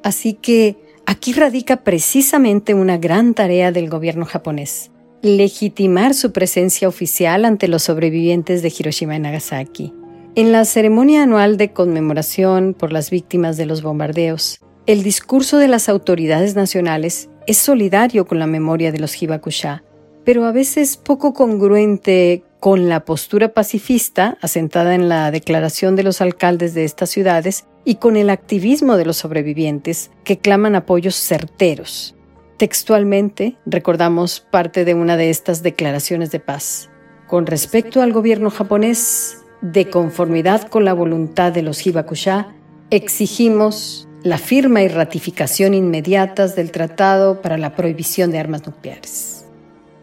Así 0.03 0.35
que 0.35 0.77
aquí 1.07 1.33
radica 1.33 1.83
precisamente 1.83 2.75
una 2.75 2.99
gran 2.99 3.35
tarea 3.35 3.73
del 3.73 3.91
gobierno 3.91 4.25
japonés 4.25 4.93
legitimar 5.23 6.15
su 6.15 6.33
presencia 6.33 6.89
oficial 6.89 7.45
ante 7.45 7.69
los 7.69 7.85
sobrevivientes 7.85 8.61
de 8.61 8.73
Hiroshima 8.77 9.17
y 9.17 9.21
Nagasaki. 9.21 9.95
En 10.35 10.51
la 10.51 10.65
ceremonia 10.65 11.23
anual 11.23 11.57
de 11.57 11.73
conmemoración 11.73 12.75
por 12.75 12.93
las 12.93 13.11
víctimas 13.11 13.57
de 13.57 13.67
los 13.67 13.83
bombardeos, 13.83 14.61
el 14.87 15.05
discurso 15.05 15.59
de 15.59 15.69
las 15.69 15.89
autoridades 15.89 16.57
nacionales 16.57 17.29
es 17.47 17.59
solidario 17.59 18.27
con 18.27 18.41
la 18.41 18.49
memoria 18.49 18.91
de 18.91 18.99
los 18.99 19.21
Hibakusha, 19.21 19.85
pero 20.25 20.45
a 20.45 20.53
veces 20.53 20.97
poco 20.97 21.33
congruente 21.33 22.43
con 22.59 22.89
la 22.89 23.05
postura 23.05 23.55
pacifista 23.55 24.39
asentada 24.41 24.95
en 24.95 25.09
la 25.09 25.31
declaración 25.31 25.95
de 25.95 26.03
los 26.03 26.21
alcaldes 26.21 26.75
de 26.75 26.85
estas 26.85 27.11
ciudades 27.11 27.67
y 27.85 27.97
con 27.97 28.17
el 28.17 28.31
activismo 28.31 28.97
de 28.97 29.05
los 29.05 29.19
sobrevivientes 29.19 30.11
que 30.25 30.39
claman 30.39 30.75
apoyos 30.75 31.15
certeros. 31.15 32.17
Textualmente 32.63 33.57
recordamos 33.67 34.39
parte 34.39 34.85
de 34.85 34.95
una 34.95 35.17
de 35.17 35.31
estas 35.31 35.65
declaraciones 35.65 36.31
de 36.31 36.39
paz. 36.39 36.91
Con 37.27 37.47
respecto 37.47 38.03
al 38.03 38.13
gobierno 38.13 38.51
japonés, 38.51 39.43
de 39.63 39.91
conformidad 39.91 40.69
con 40.69 40.85
la 40.85 40.93
voluntad 40.93 41.51
de 41.51 41.63
los 41.63 41.85
Hibakusha, 41.85 42.55
exigimos 42.91 44.07
la 44.23 44.39
firma 44.39 44.81
y 44.81 44.87
ratificación 44.87 45.75
inmediatas 45.75 46.55
del 46.55 46.71
Tratado 46.71 47.43
para 47.43 47.59
la 47.59 47.75
Prohibición 47.75 48.31
de 48.31 48.39
Armas 48.39 48.65
Nucleares. 48.65 49.45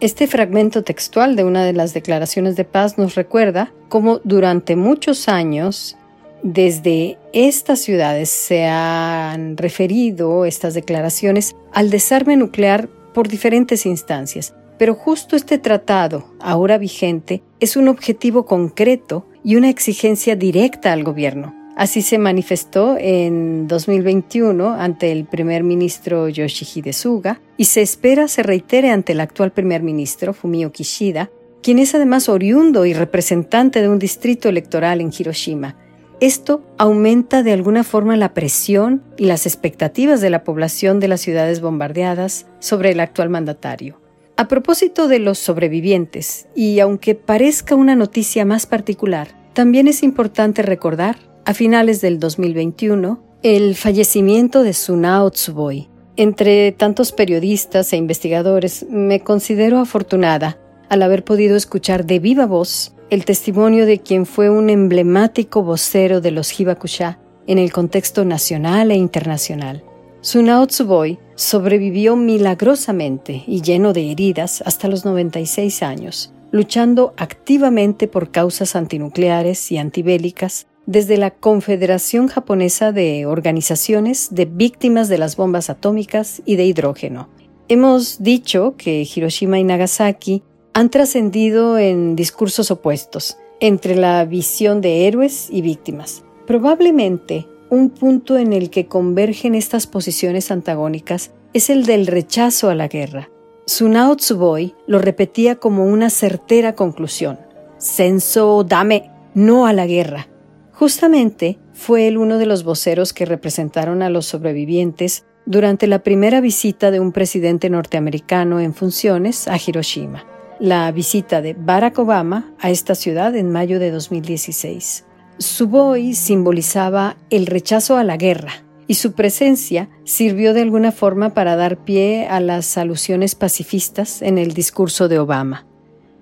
Este 0.01 0.27
fragmento 0.27 0.83
textual 0.83 1.37
de 1.37 1.45
una 1.45 1.63
de 1.63 1.71
las 1.71 1.93
declaraciones 1.93 2.57
de 2.57 2.65
paz 2.65 2.97
nos 2.97 3.15
recuerda 3.15 3.71
cómo 3.87 4.19
durante 4.25 4.75
muchos 4.75 5.29
años 5.29 5.95
desde 6.43 7.17
estas 7.33 7.79
ciudades 7.79 8.29
se 8.29 8.65
han 8.65 9.57
referido 9.57 10.45
estas 10.45 10.73
declaraciones 10.73 11.55
al 11.73 11.89
desarme 11.89 12.37
nuclear 12.37 12.87
por 13.13 13.27
diferentes 13.27 13.85
instancias, 13.85 14.53
pero 14.77 14.95
justo 14.95 15.35
este 15.35 15.57
tratado, 15.57 16.25
ahora 16.39 16.77
vigente, 16.77 17.43
es 17.59 17.75
un 17.75 17.87
objetivo 17.87 18.45
concreto 18.45 19.25
y 19.43 19.55
una 19.55 19.69
exigencia 19.69 20.35
directa 20.35 20.93
al 20.93 21.03
gobierno. 21.03 21.53
Así 21.75 22.01
se 22.01 22.17
manifestó 22.17 22.97
en 22.99 23.67
2021 23.67 24.73
ante 24.73 25.11
el 25.11 25.25
primer 25.25 25.63
ministro 25.63 26.27
Yoshihide 26.27 26.91
Suga 26.91 27.41
y 27.55 27.65
se 27.65 27.81
espera 27.81 28.27
se 28.27 28.43
reitere 28.43 28.91
ante 28.91 29.13
el 29.13 29.21
actual 29.21 29.51
primer 29.51 29.81
ministro 29.81 30.33
Fumio 30.33 30.73
Kishida, 30.73 31.29
quien 31.61 31.79
es 31.79 31.95
además 31.95 32.27
oriundo 32.27 32.85
y 32.85 32.93
representante 32.93 33.81
de 33.81 33.89
un 33.89 33.99
distrito 33.99 34.49
electoral 34.49 34.99
en 34.99 35.11
Hiroshima 35.17 35.75
esto 36.19 36.61
aumenta 36.77 37.43
de 37.43 37.53
alguna 37.53 37.83
forma 37.83 38.17
la 38.17 38.33
presión 38.33 39.03
y 39.17 39.25
las 39.25 39.45
expectativas 39.45 40.21
de 40.21 40.29
la 40.29 40.43
población 40.43 40.99
de 40.99 41.07
las 41.07 41.21
ciudades 41.21 41.61
bombardeadas 41.61 42.45
sobre 42.59 42.91
el 42.91 42.99
actual 42.99 43.29
mandatario. 43.29 43.99
A 44.35 44.47
propósito 44.47 45.07
de 45.07 45.19
los 45.19 45.37
sobrevivientes, 45.37 46.47
y 46.55 46.79
aunque 46.79 47.15
parezca 47.15 47.75
una 47.75 47.95
noticia 47.95 48.45
más 48.45 48.65
particular, 48.65 49.29
también 49.53 49.87
es 49.87 50.03
importante 50.03 50.61
recordar, 50.61 51.17
a 51.45 51.53
finales 51.53 51.99
del 52.01 52.19
2021, 52.19 53.21
el 53.41 53.75
fallecimiento 53.75 54.63
de 54.63 54.73
Sunao 54.73 55.31
Tsuboi. 55.31 55.89
Entre 56.15 56.71
tantos 56.73 57.11
periodistas 57.11 57.91
e 57.93 57.97
investigadores, 57.97 58.85
me 58.89 59.21
considero 59.21 59.79
afortunada 59.79 60.57
al 60.89 61.01
haber 61.01 61.23
podido 61.23 61.55
escuchar 61.55 62.05
de 62.05 62.19
viva 62.19 62.45
voz 62.45 62.93
el 63.09 63.25
testimonio 63.25 63.85
de 63.85 63.99
quien 63.99 64.25
fue 64.25 64.49
un 64.49 64.69
emblemático 64.69 65.63
vocero 65.63 66.21
de 66.21 66.31
los 66.31 66.59
Hibakusha 66.59 67.19
en 67.47 67.57
el 67.57 67.71
contexto 67.71 68.23
nacional 68.23 68.91
e 68.91 68.95
internacional. 68.95 69.83
Sunao 70.21 70.67
Tsuboi 70.67 71.17
sobrevivió 71.35 72.15
milagrosamente 72.15 73.43
y 73.47 73.61
lleno 73.61 73.93
de 73.93 74.11
heridas 74.11 74.61
hasta 74.65 74.87
los 74.87 75.05
96 75.05 75.81
años, 75.81 76.33
luchando 76.51 77.13
activamente 77.17 78.07
por 78.07 78.29
causas 78.29 78.75
antinucleares 78.75 79.71
y 79.71 79.77
antibélicas 79.77 80.67
desde 80.85 81.17
la 81.17 81.31
Confederación 81.31 82.27
Japonesa 82.27 82.91
de 82.91 83.25
Organizaciones 83.25 84.29
de 84.31 84.45
Víctimas 84.45 85.07
de 85.07 85.17
las 85.17 85.35
Bombas 85.35 85.69
Atómicas 85.69 86.41
y 86.45 86.57
de 86.57 86.65
Hidrógeno. 86.65 87.29
Hemos 87.69 88.21
dicho 88.21 88.75
que 88.77 89.07
Hiroshima 89.15 89.59
y 89.59 89.63
Nagasaki 89.63 90.43
han 90.73 90.89
trascendido 90.89 91.77
en 91.77 92.15
discursos 92.15 92.71
opuestos 92.71 93.37
entre 93.59 93.95
la 93.95 94.23
visión 94.25 94.81
de 94.81 95.07
héroes 95.07 95.49
y 95.51 95.61
víctimas. 95.61 96.23
Probablemente 96.47 97.47
un 97.69 97.91
punto 97.91 98.37
en 98.37 98.53
el 98.53 98.69
que 98.69 98.87
convergen 98.87 99.53
estas 99.53 99.85
posiciones 99.85 100.49
antagónicas 100.51 101.31
es 101.53 101.69
el 101.69 101.85
del 101.85 102.07
rechazo 102.07 102.69
a 102.69 102.75
la 102.75 102.87
guerra. 102.87 103.29
Sunao 103.65 104.15
Tsuboi 104.15 104.73
lo 104.87 104.99
repetía 104.99 105.57
como 105.57 105.85
una 105.85 106.09
certera 106.09 106.73
conclusión. 106.73 107.39
Senso 107.77 108.63
dame, 108.63 109.11
no 109.35 109.67
a 109.67 109.73
la 109.73 109.85
guerra. 109.85 110.27
Justamente 110.73 111.59
fue 111.73 112.07
él 112.07 112.17
uno 112.17 112.37
de 112.37 112.45
los 112.45 112.63
voceros 112.63 113.13
que 113.13 113.25
representaron 113.25 114.01
a 114.01 114.09
los 114.09 114.25
sobrevivientes 114.25 115.25
durante 115.45 115.87
la 115.87 116.03
primera 116.03 116.41
visita 116.41 116.89
de 116.89 116.99
un 116.99 117.11
presidente 117.11 117.69
norteamericano 117.69 118.59
en 118.59 118.73
funciones 118.73 119.47
a 119.47 119.57
Hiroshima, 119.57 120.25
la 120.59 120.91
visita 120.91 121.41
de 121.41 121.53
Barack 121.53 121.99
Obama 121.99 122.53
a 122.59 122.69
esta 122.69 122.95
ciudad 122.95 123.35
en 123.35 123.51
mayo 123.51 123.79
de 123.79 123.91
2016. 123.91 125.05
Su 125.37 125.67
boy 125.67 126.13
simbolizaba 126.13 127.15
el 127.29 127.45
rechazo 127.45 127.95
a 127.95 128.03
la 128.03 128.17
guerra 128.17 128.51
y 128.87 128.95
su 128.95 129.13
presencia 129.13 129.89
sirvió 130.03 130.53
de 130.53 130.61
alguna 130.61 130.91
forma 130.91 131.33
para 131.33 131.55
dar 131.55 131.77
pie 131.77 132.27
a 132.27 132.39
las 132.41 132.77
alusiones 132.77 133.35
pacifistas 133.35 134.21
en 134.21 134.37
el 134.37 134.53
discurso 134.53 135.07
de 135.07 135.19
Obama. 135.19 135.65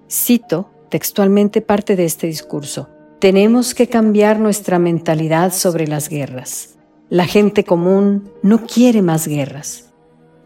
Cito 0.10 0.70
textualmente 0.90 1.62
parte 1.62 1.96
de 1.96 2.06
este 2.06 2.28
discurso. 2.28 2.90
Tenemos 3.20 3.74
que 3.74 3.88
cambiar 3.88 4.40
nuestra 4.40 4.78
mentalidad 4.78 5.52
sobre 5.52 5.88
las 5.88 6.10
guerras. 6.10 6.78
La 7.10 7.26
gente 7.26 7.64
común 7.64 8.30
no 8.44 8.66
quiere 8.66 9.02
más 9.02 9.28
guerras. 9.28 9.94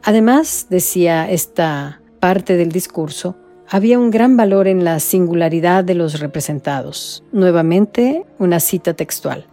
Además, 0.03 0.67
decía 0.69 1.29
esta 1.29 2.01
parte 2.19 2.55
del 2.55 2.71
discurso, 2.71 3.36
había 3.74 3.98
un 3.98 4.12
gran 4.12 4.36
valor 4.36 4.68
en 4.68 4.84
la 4.84 5.00
singularidad 5.00 5.86
de 5.86 5.96
los 5.96 6.20
representados. 6.20 7.24
Nuevamente, 7.32 8.25
una 8.38 8.60
cita 8.60 8.96
textual. 8.96 9.46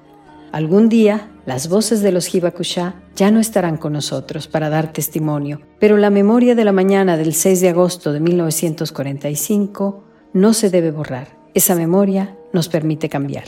Algún 0.51 0.89
día, 0.89 1.31
las 1.47 1.69
voces 1.69 2.03
de 2.03 2.11
los 2.11 2.35
Hibakusha 2.35 2.97
ya 3.15 3.31
no 3.31 3.39
estarán 3.39 3.77
con 3.77 3.93
nosotros 3.93 4.49
para 4.49 4.71
dar 4.71 4.93
testimonio, 4.93 5.61
pero 5.79 5.97
la 5.97 6.11
memoria 6.11 6.57
de 6.57 6.65
la 6.65 6.73
mañana 6.73 7.17
del 7.17 7.33
6 7.33 7.61
de 7.61 7.69
agosto 7.69 8.13
de 8.13 8.19
1945 8.19 10.03
no 10.33 10.53
se 10.53 10.69
debe 10.69 10.91
borrar. 10.91 11.29
Esa 11.55 11.77
memoria 11.77 12.37
nos 12.53 12.69
permite 12.69 13.09
cambiar. 13.09 13.45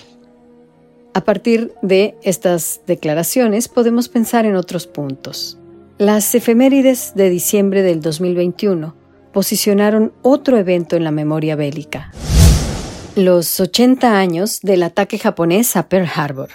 A 1.14 1.24
partir 1.24 1.72
de 1.82 2.14
estas 2.22 2.82
declaraciones 2.86 3.66
podemos 3.66 4.08
pensar 4.08 4.46
en 4.46 4.54
otros 4.54 4.86
puntos. 4.86 5.58
Las 5.98 6.32
efemérides 6.36 7.14
de 7.16 7.28
diciembre 7.28 7.82
del 7.82 8.00
2021 8.00 8.99
posicionaron 9.32 10.12
otro 10.22 10.56
evento 10.56 10.96
en 10.96 11.04
la 11.04 11.10
memoria 11.10 11.56
bélica. 11.56 12.12
Los 13.16 13.60
80 13.60 14.18
años 14.18 14.60
del 14.62 14.82
ataque 14.82 15.18
japonés 15.18 15.76
a 15.76 15.88
Pearl 15.88 16.08
Harbor. 16.14 16.50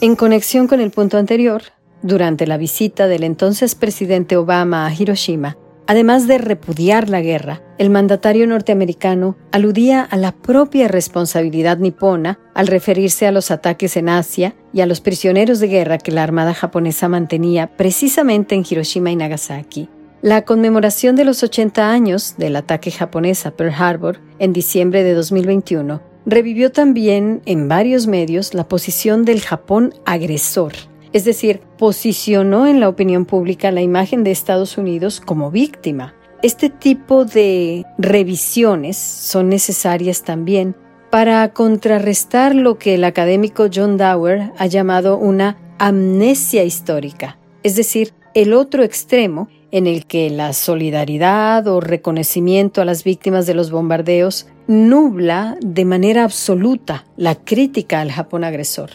En 0.00 0.16
conexión 0.16 0.66
con 0.66 0.80
el 0.80 0.90
punto 0.90 1.18
anterior, 1.18 1.62
durante 2.02 2.46
la 2.46 2.56
visita 2.56 3.06
del 3.06 3.24
entonces 3.24 3.74
presidente 3.74 4.36
Obama 4.36 4.86
a 4.86 4.92
Hiroshima, 4.92 5.56
Además 5.86 6.26
de 6.26 6.38
repudiar 6.38 7.10
la 7.10 7.20
guerra, 7.20 7.62
el 7.76 7.90
mandatario 7.90 8.46
norteamericano 8.46 9.36
aludía 9.52 10.02
a 10.02 10.16
la 10.16 10.32
propia 10.32 10.88
responsabilidad 10.88 11.76
nipona 11.76 12.38
al 12.54 12.68
referirse 12.68 13.26
a 13.26 13.32
los 13.32 13.50
ataques 13.50 13.96
en 13.98 14.08
Asia 14.08 14.54
y 14.72 14.80
a 14.80 14.86
los 14.86 15.02
prisioneros 15.02 15.60
de 15.60 15.68
guerra 15.68 15.98
que 15.98 16.10
la 16.10 16.22
Armada 16.22 16.54
japonesa 16.54 17.08
mantenía 17.08 17.76
precisamente 17.76 18.54
en 18.54 18.64
Hiroshima 18.68 19.10
y 19.10 19.16
Nagasaki. 19.16 19.90
La 20.24 20.46
conmemoración 20.46 21.16
de 21.16 21.26
los 21.26 21.42
80 21.42 21.90
años 21.90 22.36
del 22.38 22.56
ataque 22.56 22.90
japonés 22.90 23.44
a 23.44 23.50
Pearl 23.50 23.74
Harbor 23.76 24.20
en 24.38 24.54
diciembre 24.54 25.02
de 25.04 25.12
2021 25.12 26.00
revivió 26.24 26.72
también 26.72 27.42
en 27.44 27.68
varios 27.68 28.06
medios 28.06 28.54
la 28.54 28.66
posición 28.66 29.26
del 29.26 29.42
Japón 29.42 29.92
agresor 30.06 30.72
es 31.12 31.26
decir, 31.26 31.60
posicionó 31.76 32.66
en 32.66 32.80
la 32.80 32.88
opinión 32.88 33.26
pública 33.26 33.70
la 33.70 33.82
imagen 33.82 34.24
de 34.24 34.30
Estados 34.30 34.78
Unidos 34.78 35.20
como 35.20 35.50
víctima. 35.50 36.14
Este 36.42 36.70
tipo 36.70 37.26
de 37.26 37.84
revisiones 37.98 38.96
son 38.96 39.50
necesarias 39.50 40.22
también 40.22 40.74
para 41.10 41.52
contrarrestar 41.52 42.54
lo 42.54 42.78
que 42.78 42.94
el 42.94 43.04
académico 43.04 43.68
John 43.72 43.98
Dower 43.98 44.52
ha 44.56 44.66
llamado 44.66 45.18
una 45.18 45.58
amnesia 45.78 46.64
histórica, 46.64 47.38
es 47.62 47.76
decir, 47.76 48.14
el 48.34 48.52
otro 48.52 48.82
extremo 48.82 49.48
en 49.74 49.88
el 49.88 50.06
que 50.06 50.30
la 50.30 50.52
solidaridad 50.52 51.66
o 51.66 51.80
reconocimiento 51.80 52.80
a 52.80 52.84
las 52.84 53.02
víctimas 53.02 53.44
de 53.44 53.54
los 53.54 53.72
bombardeos 53.72 54.46
nubla 54.68 55.56
de 55.60 55.84
manera 55.84 56.22
absoluta 56.22 57.06
la 57.16 57.34
crítica 57.34 58.00
al 58.00 58.12
Japón 58.12 58.44
agresor. 58.44 58.90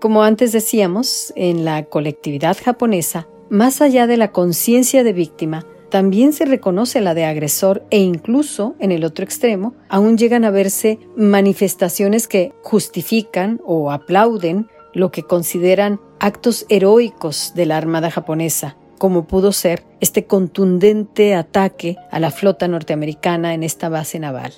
Como 0.00 0.24
antes 0.24 0.50
decíamos, 0.50 1.32
en 1.36 1.64
la 1.64 1.84
colectividad 1.84 2.56
japonesa, 2.60 3.28
más 3.48 3.80
allá 3.80 4.08
de 4.08 4.16
la 4.16 4.32
conciencia 4.32 5.04
de 5.04 5.12
víctima, 5.12 5.66
también 5.88 6.32
se 6.32 6.46
reconoce 6.46 7.00
la 7.00 7.14
de 7.14 7.26
agresor 7.26 7.86
e 7.90 8.00
incluso, 8.00 8.74
en 8.80 8.90
el 8.90 9.04
otro 9.04 9.24
extremo, 9.24 9.74
aún 9.88 10.18
llegan 10.18 10.44
a 10.44 10.50
verse 10.50 10.98
manifestaciones 11.16 12.26
que 12.26 12.52
justifican 12.64 13.60
o 13.64 13.92
aplauden 13.92 14.66
lo 14.94 15.12
que 15.12 15.22
consideran 15.22 16.00
actos 16.18 16.66
heroicos 16.68 17.52
de 17.54 17.66
la 17.66 17.76
Armada 17.76 18.10
japonesa, 18.10 18.76
como 19.04 19.26
pudo 19.26 19.52
ser 19.52 19.84
este 20.00 20.24
contundente 20.24 21.34
ataque 21.34 21.98
a 22.10 22.18
la 22.20 22.30
flota 22.30 22.68
norteamericana 22.68 23.52
en 23.52 23.62
esta 23.62 23.90
base 23.90 24.18
naval. 24.18 24.54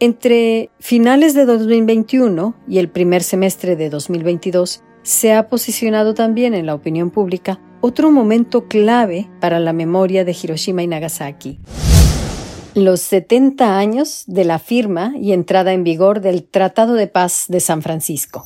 Entre 0.00 0.70
finales 0.80 1.32
de 1.34 1.44
2021 1.44 2.56
y 2.66 2.78
el 2.78 2.88
primer 2.88 3.22
semestre 3.22 3.76
de 3.76 3.90
2022 3.90 4.82
se 5.04 5.32
ha 5.32 5.48
posicionado 5.48 6.12
también 6.12 6.54
en 6.54 6.66
la 6.66 6.74
opinión 6.74 7.12
pública 7.12 7.60
otro 7.82 8.10
momento 8.10 8.66
clave 8.66 9.30
para 9.40 9.60
la 9.60 9.72
memoria 9.72 10.24
de 10.24 10.36
Hiroshima 10.42 10.82
y 10.82 10.88
Nagasaki. 10.88 11.60
Los 12.74 13.00
70 13.00 13.78
años 13.78 14.24
de 14.26 14.44
la 14.44 14.58
firma 14.58 15.14
y 15.16 15.30
entrada 15.30 15.72
en 15.72 15.84
vigor 15.84 16.20
del 16.20 16.42
Tratado 16.42 16.94
de 16.94 17.06
Paz 17.06 17.44
de 17.46 17.60
San 17.60 17.80
Francisco. 17.80 18.44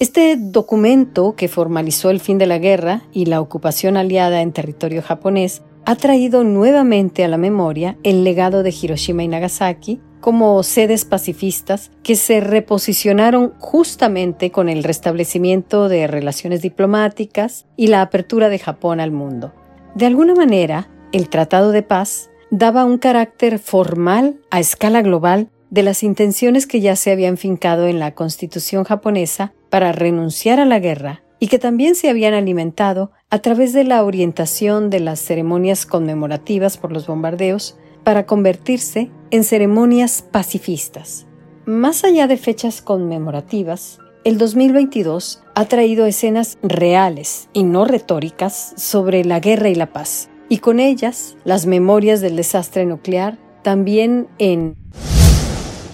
Este 0.00 0.36
documento, 0.36 1.36
que 1.36 1.46
formalizó 1.46 2.10
el 2.10 2.18
fin 2.18 2.36
de 2.36 2.46
la 2.46 2.58
guerra 2.58 3.02
y 3.12 3.26
la 3.26 3.40
ocupación 3.40 3.96
aliada 3.96 4.42
en 4.42 4.52
territorio 4.52 5.02
japonés, 5.02 5.62
ha 5.84 5.94
traído 5.94 6.42
nuevamente 6.42 7.24
a 7.24 7.28
la 7.28 7.38
memoria 7.38 7.96
el 8.02 8.24
legado 8.24 8.62
de 8.62 8.70
Hiroshima 8.70 9.22
y 9.22 9.28
Nagasaki 9.28 10.00
como 10.20 10.62
sedes 10.62 11.04
pacifistas 11.04 11.90
que 12.02 12.16
se 12.16 12.40
reposicionaron 12.40 13.52
justamente 13.58 14.50
con 14.50 14.68
el 14.68 14.82
restablecimiento 14.82 15.88
de 15.88 16.06
relaciones 16.06 16.62
diplomáticas 16.62 17.66
y 17.76 17.88
la 17.88 18.00
apertura 18.00 18.48
de 18.48 18.58
Japón 18.58 19.00
al 19.00 19.12
mundo. 19.12 19.52
De 19.94 20.06
alguna 20.06 20.34
manera, 20.34 20.88
el 21.12 21.28
Tratado 21.28 21.70
de 21.70 21.82
Paz 21.82 22.30
daba 22.50 22.84
un 22.84 22.98
carácter 22.98 23.58
formal 23.58 24.40
a 24.50 24.58
escala 24.60 25.02
global 25.02 25.50
de 25.70 25.82
las 25.82 26.02
intenciones 26.02 26.66
que 26.66 26.80
ya 26.80 26.96
se 26.96 27.12
habían 27.12 27.36
fincado 27.36 27.86
en 27.86 27.98
la 27.98 28.14
Constitución 28.14 28.84
japonesa 28.84 29.52
para 29.74 29.90
renunciar 29.90 30.60
a 30.60 30.66
la 30.66 30.78
guerra 30.78 31.24
y 31.40 31.48
que 31.48 31.58
también 31.58 31.96
se 31.96 32.08
habían 32.08 32.32
alimentado 32.32 33.10
a 33.28 33.40
través 33.40 33.72
de 33.72 33.82
la 33.82 34.04
orientación 34.04 34.88
de 34.88 35.00
las 35.00 35.18
ceremonias 35.18 35.84
conmemorativas 35.84 36.76
por 36.76 36.92
los 36.92 37.08
bombardeos 37.08 37.76
para 38.04 38.24
convertirse 38.24 39.10
en 39.32 39.42
ceremonias 39.42 40.22
pacifistas. 40.30 41.26
Más 41.66 42.04
allá 42.04 42.28
de 42.28 42.36
fechas 42.36 42.82
conmemorativas, 42.82 43.98
el 44.22 44.38
2022 44.38 45.42
ha 45.56 45.64
traído 45.64 46.06
escenas 46.06 46.56
reales 46.62 47.48
y 47.52 47.64
no 47.64 47.84
retóricas 47.84 48.74
sobre 48.76 49.24
la 49.24 49.40
guerra 49.40 49.70
y 49.70 49.74
la 49.74 49.92
paz, 49.92 50.30
y 50.48 50.58
con 50.58 50.78
ellas 50.78 51.36
las 51.42 51.66
memorias 51.66 52.20
del 52.20 52.36
desastre 52.36 52.86
nuclear 52.86 53.38
también 53.64 54.28
en 54.38 54.76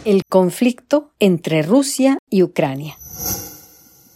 el 0.04 0.20
conflicto 0.28 1.12
entre 1.18 1.62
Rusia 1.62 2.18
y 2.28 2.42
Ucrania. 2.42 2.98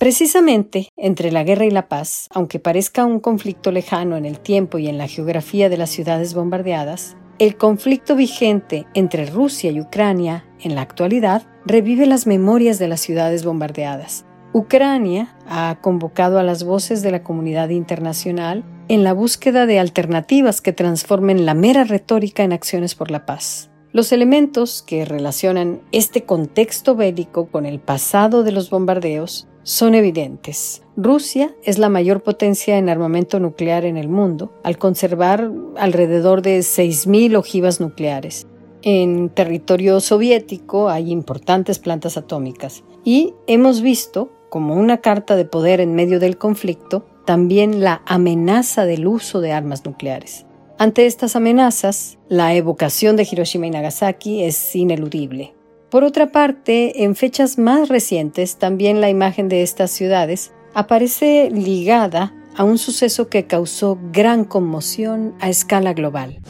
Precisamente 0.05 0.90
entre 0.99 1.33
la 1.33 1.45
guerra 1.45 1.64
y 1.64 1.71
la 1.71 1.88
paz, 1.88 2.29
aunque 2.35 2.59
parezca 2.59 3.07
un 3.07 3.21
conflicto 3.21 3.73
lejano 3.73 4.19
en 4.19 4.27
el 4.27 4.38
tiempo 4.38 4.77
y 4.77 4.87
en 4.87 4.99
la 4.99 5.09
geografía 5.09 5.71
de 5.71 5.79
las 5.79 5.88
ciudades 5.88 6.35
bombardeadas, 6.35 7.17
el 7.38 7.57
conflicto 7.57 8.14
vigente 8.14 8.87
entre 8.93 9.25
Rusia 9.25 9.71
y 9.71 9.81
Ucrania 9.81 10.45
en 10.61 10.75
la 10.75 10.83
actualidad 10.83 11.45
revive 11.64 12.05
las 12.05 12.27
memorias 12.27 12.79
de 12.79 12.87
las 12.87 13.01
ciudades 13.01 13.47
bombardeadas. 13.47 14.27
Ucrania 14.53 15.38
ha 15.49 15.79
convocado 15.81 16.38
a 16.38 16.43
las 16.43 16.64
voces 16.64 17.01
de 17.01 17.11
la 17.11 17.23
comunidad 17.23 17.71
internacional 17.71 18.62
en 18.88 19.05
la 19.05 19.14
búsqueda 19.14 19.64
de 19.64 19.79
alternativas 19.79 20.61
que 20.61 20.75
transformen 20.75 21.47
la 21.47 21.55
mera 21.55 21.85
retórica 21.85 22.45
en 22.45 22.53
acciones 22.53 22.95
por 22.95 23.11
la 23.11 23.25
paz. 23.25 23.71
Los 23.90 24.12
elementos 24.12 24.83
que 24.83 25.07
relacionan 25.07 25.81
este 25.93 26.25
contexto 26.25 26.95
bélico 26.95 27.47
con 27.47 27.64
el 27.64 27.81
pasado 27.81 28.43
de 28.43 28.53
los 28.53 28.69
bombardeos 28.69 29.49
son 29.64 29.94
evidentes. 29.94 30.83
Rusia 30.96 31.55
es 31.64 31.79
la 31.79 31.88
mayor 31.88 32.22
potencia 32.22 32.79
en 32.79 32.88
armamento 32.88 33.40
nuclear 33.40 33.85
en 33.85 33.96
el 33.96 34.09
mundo, 34.09 34.53
al 34.62 34.79
conservar 34.79 35.50
alrededor 35.77 36.42
de 36.42 36.61
6.000 36.61 37.37
ojivas 37.37 37.81
nucleares. 37.81 38.46
En 38.83 39.31
territorio 39.31 39.98
soviético 40.00 40.90
hay 40.90 41.11
importantes 41.11 41.79
plantas 41.79 42.16
atómicas 42.16 42.85
y 43.03 43.35
hemos 43.46 43.81
visto, 43.81 44.31
como 44.50 44.77
una 44.77 44.98
carta 44.98 45.35
de 45.37 45.46
poder 45.46 45.81
en 45.81 45.94
medio 45.94 46.20
del 46.20 46.38
conflicto, 46.38 47.07
también 47.24 47.83
la 47.83 48.03
amenaza 48.07 48.85
del 48.85 49.07
uso 49.07 49.40
de 49.40 49.53
armas 49.53 49.85
nucleares. 49.85 50.46
Ante 50.77 51.07
estas 51.07 51.35
amenazas, 51.35 52.18
la 52.29 52.55
evocación 52.55 53.16
de 53.16 53.27
Hiroshima 53.31 53.66
y 53.66 53.70
Nagasaki 53.70 54.42
es 54.42 54.77
ineludible. 54.77 55.54
Por 55.95 56.03
otra 56.03 56.33
parte, 56.33 57.05
en 57.05 57.15
fechas 57.15 57.57
más 57.57 57.89
recientes, 57.89 58.57
también 58.57 59.01
la 59.01 59.11
imagen 59.11 59.49
de 59.49 59.63
estas 59.63 59.93
ciudades 59.93 60.51
aparece 60.75 61.51
ligada 61.53 62.35
a 62.57 62.65
un 62.65 62.79
suceso 62.79 63.29
que 63.29 63.47
causó 63.47 63.97
gran 64.11 64.45
conmoción 64.45 65.37
a 65.39 65.49
escala 65.49 65.93
global. 65.93 66.41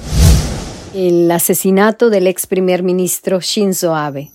El 0.95 1.31
asesinato 1.31 2.09
del 2.09 2.27
ex 2.27 2.47
primer 2.47 2.83
ministro 2.83 3.39
Shinzo 3.43 3.95
Abe. 3.95 4.31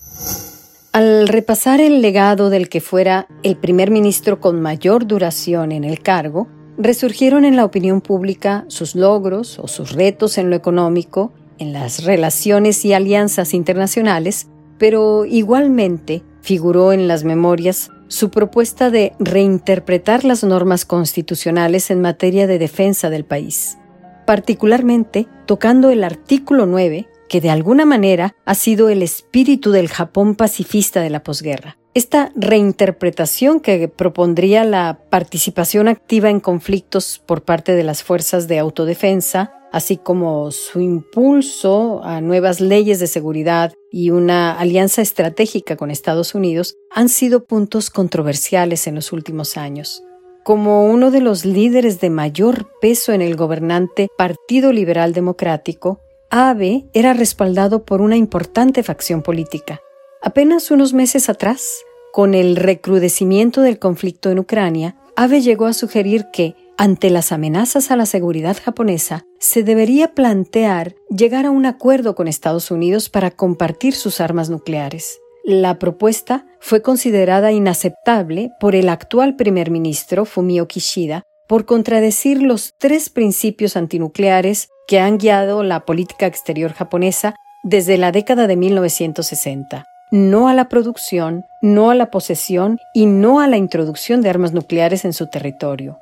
Al 0.91 1.27
repasar 1.27 1.81
el 1.81 2.03
legado 2.03 2.51
del 2.51 2.69
que 2.69 2.79
fuera 2.79 3.27
el 3.41 3.55
primer 3.57 3.89
ministro 3.89 4.39
con 4.39 4.61
mayor 4.61 5.07
duración 5.07 5.71
en 5.71 5.85
el 5.85 6.01
cargo, 6.01 6.47
resurgieron 6.77 7.45
en 7.45 7.55
la 7.55 7.65
opinión 7.65 8.01
pública 8.01 8.63
sus 8.67 8.93
logros 8.93 9.57
o 9.57 9.67
sus 9.67 9.91
retos 9.93 10.37
en 10.37 10.51
lo 10.51 10.55
económico, 10.55 11.33
en 11.57 11.73
las 11.73 12.03
relaciones 12.03 12.85
y 12.85 12.93
alianzas 12.93 13.55
internacionales, 13.55 14.49
pero 14.79 15.25
igualmente 15.25 16.23
figuró 16.41 16.93
en 16.93 17.07
las 17.07 17.23
memorias 17.23 17.91
su 18.07 18.31
propuesta 18.31 18.89
de 18.89 19.13
reinterpretar 19.19 20.23
las 20.23 20.43
normas 20.43 20.85
constitucionales 20.85 21.91
en 21.91 22.01
materia 22.01 22.47
de 22.47 22.57
defensa 22.57 23.11
del 23.11 23.25
país, 23.25 23.77
particularmente 24.25 25.27
tocando 25.45 25.91
el 25.91 26.03
artículo 26.03 26.65
9 26.65 27.07
que 27.29 27.39
de 27.39 27.51
alguna 27.51 27.85
manera 27.85 28.35
ha 28.45 28.55
sido 28.55 28.89
el 28.89 29.03
espíritu 29.03 29.71
del 29.71 29.87
Japón 29.87 30.35
pacifista 30.35 31.01
de 31.01 31.11
la 31.11 31.23
posguerra. 31.23 31.77
Esta 31.93 32.31
reinterpretación 32.35 33.59
que 33.59 33.87
propondría 33.87 34.63
la 34.63 34.99
participación 35.09 35.87
activa 35.87 36.29
en 36.29 36.39
conflictos 36.39 37.21
por 37.25 37.43
parte 37.43 37.75
de 37.75 37.83
las 37.83 38.03
fuerzas 38.03 38.47
de 38.47 38.59
autodefensa, 38.59 39.53
así 39.71 39.97
como 39.97 40.51
su 40.51 40.79
impulso 40.81 42.01
a 42.03 42.21
nuevas 42.21 42.59
leyes 42.59 42.99
de 42.99 43.07
seguridad 43.07 43.73
y 43.91 44.09
una 44.09 44.57
alianza 44.57 45.01
estratégica 45.01 45.75
con 45.75 45.91
Estados 45.91 46.35
Unidos, 46.35 46.75
han 46.91 47.09
sido 47.09 47.45
puntos 47.45 47.89
controversiales 47.89 48.87
en 48.87 48.95
los 48.95 49.11
últimos 49.11 49.57
años. 49.57 50.03
Como 50.43 50.85
uno 50.85 51.11
de 51.11 51.21
los 51.21 51.45
líderes 51.45 51.99
de 51.99 52.09
mayor 52.09 52.67
peso 52.81 53.13
en 53.13 53.21
el 53.21 53.35
gobernante 53.35 54.07
Partido 54.17 54.71
Liberal 54.71 55.13
Democrático, 55.13 55.99
Abe 56.29 56.85
era 56.93 57.13
respaldado 57.13 57.83
por 57.85 58.01
una 58.01 58.15
importante 58.15 58.83
facción 58.83 59.21
política. 59.21 59.81
Apenas 60.21 60.69
unos 60.71 60.93
meses 60.93 61.29
atrás, 61.29 61.81
con 62.11 62.33
el 62.33 62.55
recrudecimiento 62.55 63.61
del 63.61 63.79
conflicto 63.79 64.29
en 64.29 64.39
Ucrania, 64.39 64.95
Abe 65.15 65.41
llegó 65.41 65.65
a 65.65 65.73
sugerir 65.73 66.25
que, 66.31 66.55
ante 66.79 67.09
las 67.09 67.33
amenazas 67.33 67.91
a 67.91 67.97
la 67.97 68.05
seguridad 68.05 68.55
japonesa, 68.63 69.25
se 69.37 69.63
debería 69.63 70.13
plantear 70.15 70.95
llegar 71.09 71.45
a 71.45 71.51
un 71.51 71.65
acuerdo 71.65 72.15
con 72.15 72.29
Estados 72.29 72.71
Unidos 72.71 73.09
para 73.09 73.31
compartir 73.31 73.93
sus 73.93 74.21
armas 74.21 74.49
nucleares. 74.49 75.19
La 75.43 75.77
propuesta 75.77 76.45
fue 76.61 76.81
considerada 76.81 77.51
inaceptable 77.51 78.51
por 78.61 78.75
el 78.75 78.87
actual 78.87 79.35
primer 79.35 79.71
ministro 79.71 80.23
Fumio 80.23 80.69
Kishida 80.69 81.23
por 81.49 81.65
contradecir 81.65 82.41
los 82.41 82.71
tres 82.79 83.09
principios 83.09 83.75
antinucleares 83.75 84.69
que 84.87 85.01
han 85.01 85.17
guiado 85.17 85.63
la 85.63 85.81
política 85.81 86.27
exterior 86.27 86.71
japonesa 86.71 87.35
desde 87.61 87.97
la 87.97 88.13
década 88.13 88.47
de 88.47 88.55
1960. 88.55 89.85
No 90.11 90.47
a 90.47 90.53
la 90.53 90.69
producción, 90.69 91.43
no 91.61 91.91
a 91.91 91.95
la 91.95 92.09
posesión 92.09 92.77
y 92.93 93.05
no 93.05 93.41
a 93.41 93.49
la 93.49 93.57
introducción 93.57 94.21
de 94.21 94.29
armas 94.29 94.53
nucleares 94.53 95.03
en 95.03 95.11
su 95.11 95.27
territorio. 95.27 95.99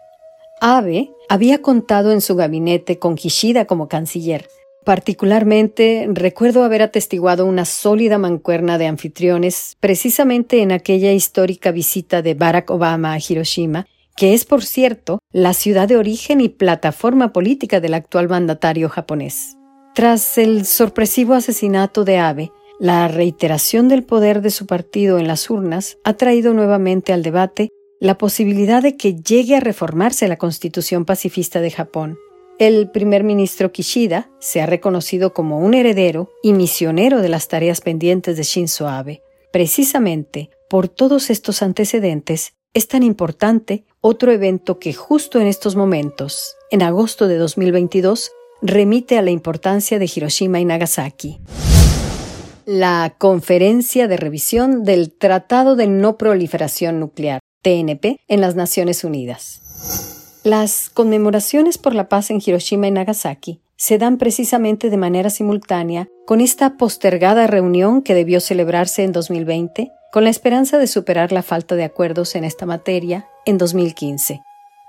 Abe 0.60 1.12
había 1.30 1.62
contado 1.62 2.12
en 2.12 2.22
su 2.22 2.36
gabinete 2.36 3.00
con 3.00 3.16
Kishida 3.16 3.66
como 3.66 3.88
canciller. 3.88 4.48
Particularmente 4.86 6.08
recuerdo 6.12 6.64
haber 6.64 6.82
atestiguado 6.82 7.46
una 7.46 7.66
sólida 7.66 8.18
mancuerna 8.18 8.78
de 8.78 8.88
anfitriones 8.88 9.76
precisamente 9.80 10.62
en 10.62 10.72
aquella 10.72 11.12
histórica 11.12 11.72
visita 11.72 12.22
de 12.22 12.34
Barack 12.34 12.72
Obama 12.72 13.14
a 13.14 13.20
Hiroshima 13.20 13.86
que 14.18 14.34
es, 14.34 14.46
por 14.46 14.66
cierto, 14.66 15.20
la 15.32 15.54
ciudad 15.54 15.88
de 15.88 15.96
origen 15.96 16.42
y 16.42 16.50
plataforma 16.50 17.32
política 17.32 17.80
del 17.80 17.94
actual 17.94 18.28
mandatario 18.28 18.90
japonés. 18.90 19.56
Tras 19.94 20.40
el 20.40 20.66
sorpresivo 20.66 21.36
asesinato 21.36 22.04
de 22.04 22.18
Abe, 22.18 22.52
la 22.80 23.08
reiteración 23.08 23.88
del 23.88 24.04
poder 24.04 24.42
de 24.42 24.50
su 24.50 24.66
partido 24.66 25.20
en 25.20 25.28
las 25.28 25.52
urnas 25.52 25.98
ha 26.04 26.14
traído 26.14 26.54
nuevamente 26.54 27.14
al 27.14 27.22
debate 27.22 27.70
la 28.00 28.18
posibilidad 28.18 28.82
de 28.82 28.96
que 28.96 29.16
llegue 29.16 29.56
a 29.56 29.60
reformarse 29.60 30.28
la 30.28 30.38
constitución 30.38 31.06
pacifista 31.06 31.62
de 31.62 31.72
Japón. 31.72 32.18
El 32.60 32.90
primer 32.90 33.24
ministro 33.24 33.72
Kishida 33.72 34.30
se 34.40 34.62
ha 34.62 34.66
reconocido 34.66 35.34
como 35.34 35.60
un 35.60 35.74
heredero 35.74 36.32
y 36.42 36.54
misionero 36.54 37.22
de 37.22 37.30
las 37.30 37.48
tareas 37.48 37.82
pendientes 37.82 38.38
de 38.38 38.44
Shinzo 38.44 38.88
Abe. 38.88 39.22
Precisamente 39.52 40.50
por 40.70 40.90
todos 40.90 41.30
estos 41.30 41.62
antecedentes, 41.62 42.54
es 42.74 42.88
tan 42.88 43.04
importante 43.04 43.86
otro 44.02 44.32
evento 44.32 44.80
que 44.80 44.94
justo 44.94 45.40
en 45.40 45.48
estos 45.48 45.76
momentos, 45.76 46.56
en 46.70 46.82
agosto 46.82 47.28
de 47.28 47.38
2022, 47.38 48.32
remite 48.62 49.18
a 49.18 49.22
la 49.22 49.32
importancia 49.32 49.98
de 50.00 50.12
Hiroshima 50.14 50.60
y 50.60 50.66
Nagasaki. 50.66 51.40
La 52.66 53.16
Conferencia 53.18 54.08
de 54.08 54.18
Revisión 54.18 54.84
del 54.84 55.12
Tratado 55.12 55.76
de 55.76 55.88
No 55.88 56.18
Proliferación 56.18 57.00
Nuclear, 57.00 57.40
TNP, 57.68 58.22
en 58.30 58.40
las 58.40 58.56
Naciones 58.56 59.04
Unidas. 59.04 60.40
Las 60.46 60.90
conmemoraciones 60.90 61.78
por 61.78 61.94
la 61.94 62.08
paz 62.08 62.32
en 62.32 62.42
Hiroshima 62.44 62.88
y 62.88 62.92
Nagasaki 62.92 63.60
se 63.76 63.98
dan 63.98 64.18
precisamente 64.18 64.90
de 64.90 64.96
manera 64.96 65.30
simultánea 65.30 66.08
con 66.26 66.40
esta 66.40 66.78
postergada 66.78 67.46
reunión 67.46 68.04
que 68.04 68.14
debió 68.14 68.40
celebrarse 68.40 69.04
en 69.04 69.12
2020 69.12 69.92
con 70.14 70.24
la 70.24 70.30
esperanza 70.30 70.78
de 70.78 70.88
superar 70.88 71.34
la 71.34 71.44
falta 71.44 71.76
de 71.76 71.84
acuerdos 71.84 72.36
en 72.36 72.46
esta 72.46 72.66
materia 72.66 73.28
en 73.46 73.58
2015. 73.58 74.40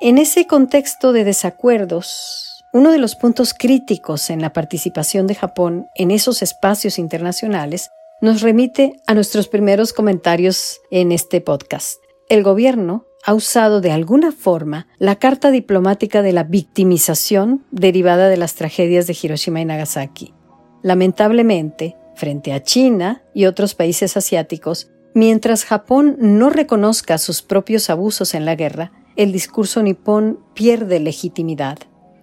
En 0.00 0.18
ese 0.18 0.46
contexto 0.46 1.12
de 1.12 1.24
desacuerdos, 1.24 2.64
uno 2.72 2.92
de 2.92 2.98
los 2.98 3.16
puntos 3.16 3.54
críticos 3.54 4.30
en 4.30 4.40
la 4.40 4.52
participación 4.52 5.26
de 5.26 5.34
Japón 5.34 5.88
en 5.96 6.12
esos 6.12 6.42
espacios 6.42 7.00
internacionales 7.00 7.90
nos 8.20 8.40
remite 8.40 9.00
a 9.08 9.14
nuestros 9.14 9.48
primeros 9.48 9.92
comentarios 9.92 10.80
en 10.92 11.10
este 11.10 11.40
podcast. 11.40 11.98
El 12.28 12.42
gobierno 12.42 13.04
ha 13.24 13.34
usado 13.34 13.80
de 13.80 13.90
alguna 13.90 14.32
forma 14.32 14.86
la 14.98 15.16
carta 15.16 15.50
diplomática 15.50 16.22
de 16.22 16.32
la 16.32 16.44
victimización 16.44 17.64
derivada 17.70 18.28
de 18.28 18.36
las 18.36 18.54
tragedias 18.54 19.06
de 19.06 19.16
Hiroshima 19.20 19.60
y 19.60 19.64
Nagasaki. 19.64 20.34
Lamentablemente, 20.82 21.96
frente 22.14 22.52
a 22.52 22.62
China 22.62 23.22
y 23.34 23.46
otros 23.46 23.74
países 23.74 24.16
asiáticos, 24.16 24.90
Mientras 25.14 25.64
Japón 25.64 26.16
no 26.20 26.48
reconozca 26.48 27.18
sus 27.18 27.42
propios 27.42 27.90
abusos 27.90 28.34
en 28.34 28.44
la 28.44 28.54
guerra, 28.54 28.92
el 29.16 29.32
discurso 29.32 29.82
nipón 29.82 30.38
pierde 30.54 31.00
legitimidad. 31.00 31.78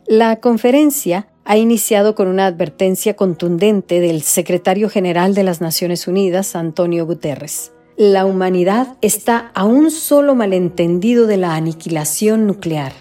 La 0.08 0.40
conferencia 0.40 1.28
ha 1.44 1.58
iniciado 1.58 2.16
con 2.16 2.30
una 2.30 2.46
advertencia 2.46 3.18
contundente 3.18 4.00
del 4.00 4.22
secretario 4.22 4.90
general 4.90 5.34
de 5.36 5.44
las 5.44 5.60
Naciones 5.60 6.08
Unidas, 6.08 6.56
Antonio 6.56 7.06
Guterres. 7.06 7.74
La 7.98 8.26
humanidad 8.26 8.98
está 9.02 9.52
a 9.54 9.64
un 9.66 9.90
solo 9.90 10.36
malentendido 10.36 11.28
de 11.28 11.38
la 11.38 11.56
aniquilación 11.56 12.46
nuclear. 12.46 12.92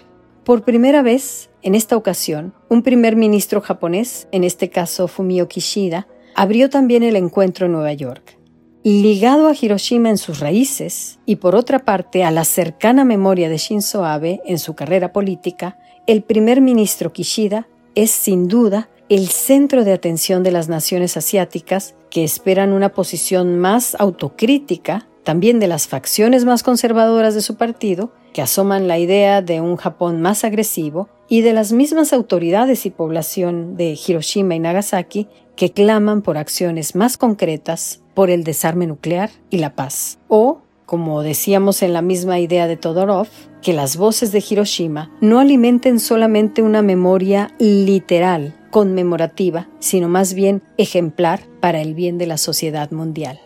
Por 0.44 0.62
primera 0.62 1.02
vez, 1.02 1.50
en 1.62 1.74
esta 1.74 1.96
ocasión, 1.96 2.54
un 2.68 2.82
primer 2.82 3.16
ministro 3.16 3.60
japonés, 3.60 4.28
en 4.30 4.44
este 4.44 4.70
caso 4.70 5.08
Fumio 5.08 5.48
Kishida, 5.48 6.06
abrió 6.34 6.70
también 6.70 7.02
el 7.02 7.16
encuentro 7.16 7.66
en 7.66 7.72
Nueva 7.72 7.92
York 7.92 8.38
ligado 8.84 9.48
a 9.48 9.54
Hiroshima 9.58 10.10
en 10.10 10.18
sus 10.18 10.40
raíces 10.40 11.18
y 11.24 11.36
por 11.36 11.56
otra 11.56 11.78
parte 11.78 12.22
a 12.22 12.30
la 12.30 12.44
cercana 12.44 13.06
memoria 13.06 13.48
de 13.48 13.56
Shinzo 13.56 14.04
Abe 14.04 14.42
en 14.44 14.58
su 14.58 14.74
carrera 14.74 15.10
política, 15.10 15.78
el 16.06 16.22
primer 16.22 16.60
ministro 16.60 17.10
Kishida 17.10 17.66
es 17.94 18.10
sin 18.10 18.46
duda 18.46 18.90
el 19.08 19.28
centro 19.28 19.84
de 19.84 19.92
atención 19.92 20.42
de 20.42 20.52
las 20.52 20.68
naciones 20.68 21.16
asiáticas 21.16 21.94
que 22.10 22.24
esperan 22.24 22.72
una 22.72 22.90
posición 22.90 23.58
más 23.58 23.96
autocrítica, 23.98 25.06
también 25.24 25.60
de 25.60 25.68
las 25.68 25.88
facciones 25.88 26.44
más 26.44 26.62
conservadoras 26.62 27.34
de 27.34 27.42
su 27.42 27.56
partido, 27.56 28.12
que 28.32 28.42
asoman 28.42 28.88
la 28.88 28.98
idea 28.98 29.42
de 29.42 29.60
un 29.60 29.76
Japón 29.76 30.20
más 30.20 30.44
agresivo, 30.44 31.08
y 31.28 31.40
de 31.40 31.52
las 31.52 31.72
mismas 31.72 32.12
autoridades 32.12 32.86
y 32.86 32.90
población 32.90 33.76
de 33.76 33.98
Hiroshima 34.06 34.54
y 34.54 34.58
Nagasaki 34.58 35.28
que 35.56 35.72
claman 35.72 36.22
por 36.22 36.36
acciones 36.36 36.94
más 36.94 37.16
concretas 37.16 38.02
por 38.14 38.30
el 38.30 38.44
desarme 38.44 38.86
nuclear 38.86 39.30
y 39.50 39.58
la 39.58 39.74
paz. 39.74 40.18
O, 40.28 40.60
como 40.86 41.22
decíamos 41.22 41.82
en 41.82 41.92
la 41.92 42.02
misma 42.02 42.38
idea 42.40 42.66
de 42.66 42.76
Todorov, 42.76 43.28
que 43.62 43.72
las 43.72 43.96
voces 43.96 44.32
de 44.32 44.44
Hiroshima 44.48 45.10
no 45.20 45.38
alimenten 45.38 45.98
solamente 45.98 46.60
una 46.62 46.82
memoria 46.82 47.54
literal, 47.58 48.54
conmemorativa, 48.74 49.68
sino 49.78 50.08
más 50.08 50.34
bien 50.34 50.60
ejemplar 50.78 51.46
para 51.60 51.80
el 51.80 51.94
bien 51.94 52.18
de 52.18 52.26
la 52.26 52.38
sociedad 52.38 52.90
mundial. 52.90 53.40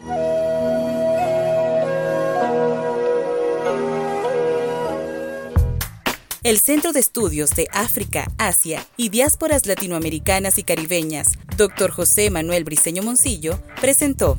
el 6.44 6.60
Centro 6.60 6.94
de 6.94 7.00
Estudios 7.00 7.50
de 7.50 7.68
África, 7.74 8.32
Asia 8.38 8.82
y 8.96 9.10
Diásporas 9.10 9.66
Latinoamericanas 9.66 10.56
y 10.56 10.62
Caribeñas, 10.62 11.32
Dr. 11.58 11.90
José 11.90 12.30
Manuel 12.30 12.64
Briceño 12.64 13.02
Moncillo, 13.02 13.60
presentó 13.82 14.38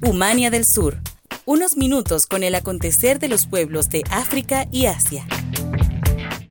Humania 0.00 0.50
del 0.50 0.64
Sur. 0.64 0.98
Unos 1.44 1.76
minutos 1.76 2.28
con 2.28 2.44
el 2.44 2.54
acontecer 2.54 3.18
de 3.18 3.26
los 3.26 3.46
pueblos 3.46 3.88
de 3.88 4.04
África 4.12 4.68
y 4.70 4.86
Asia. 4.86 5.26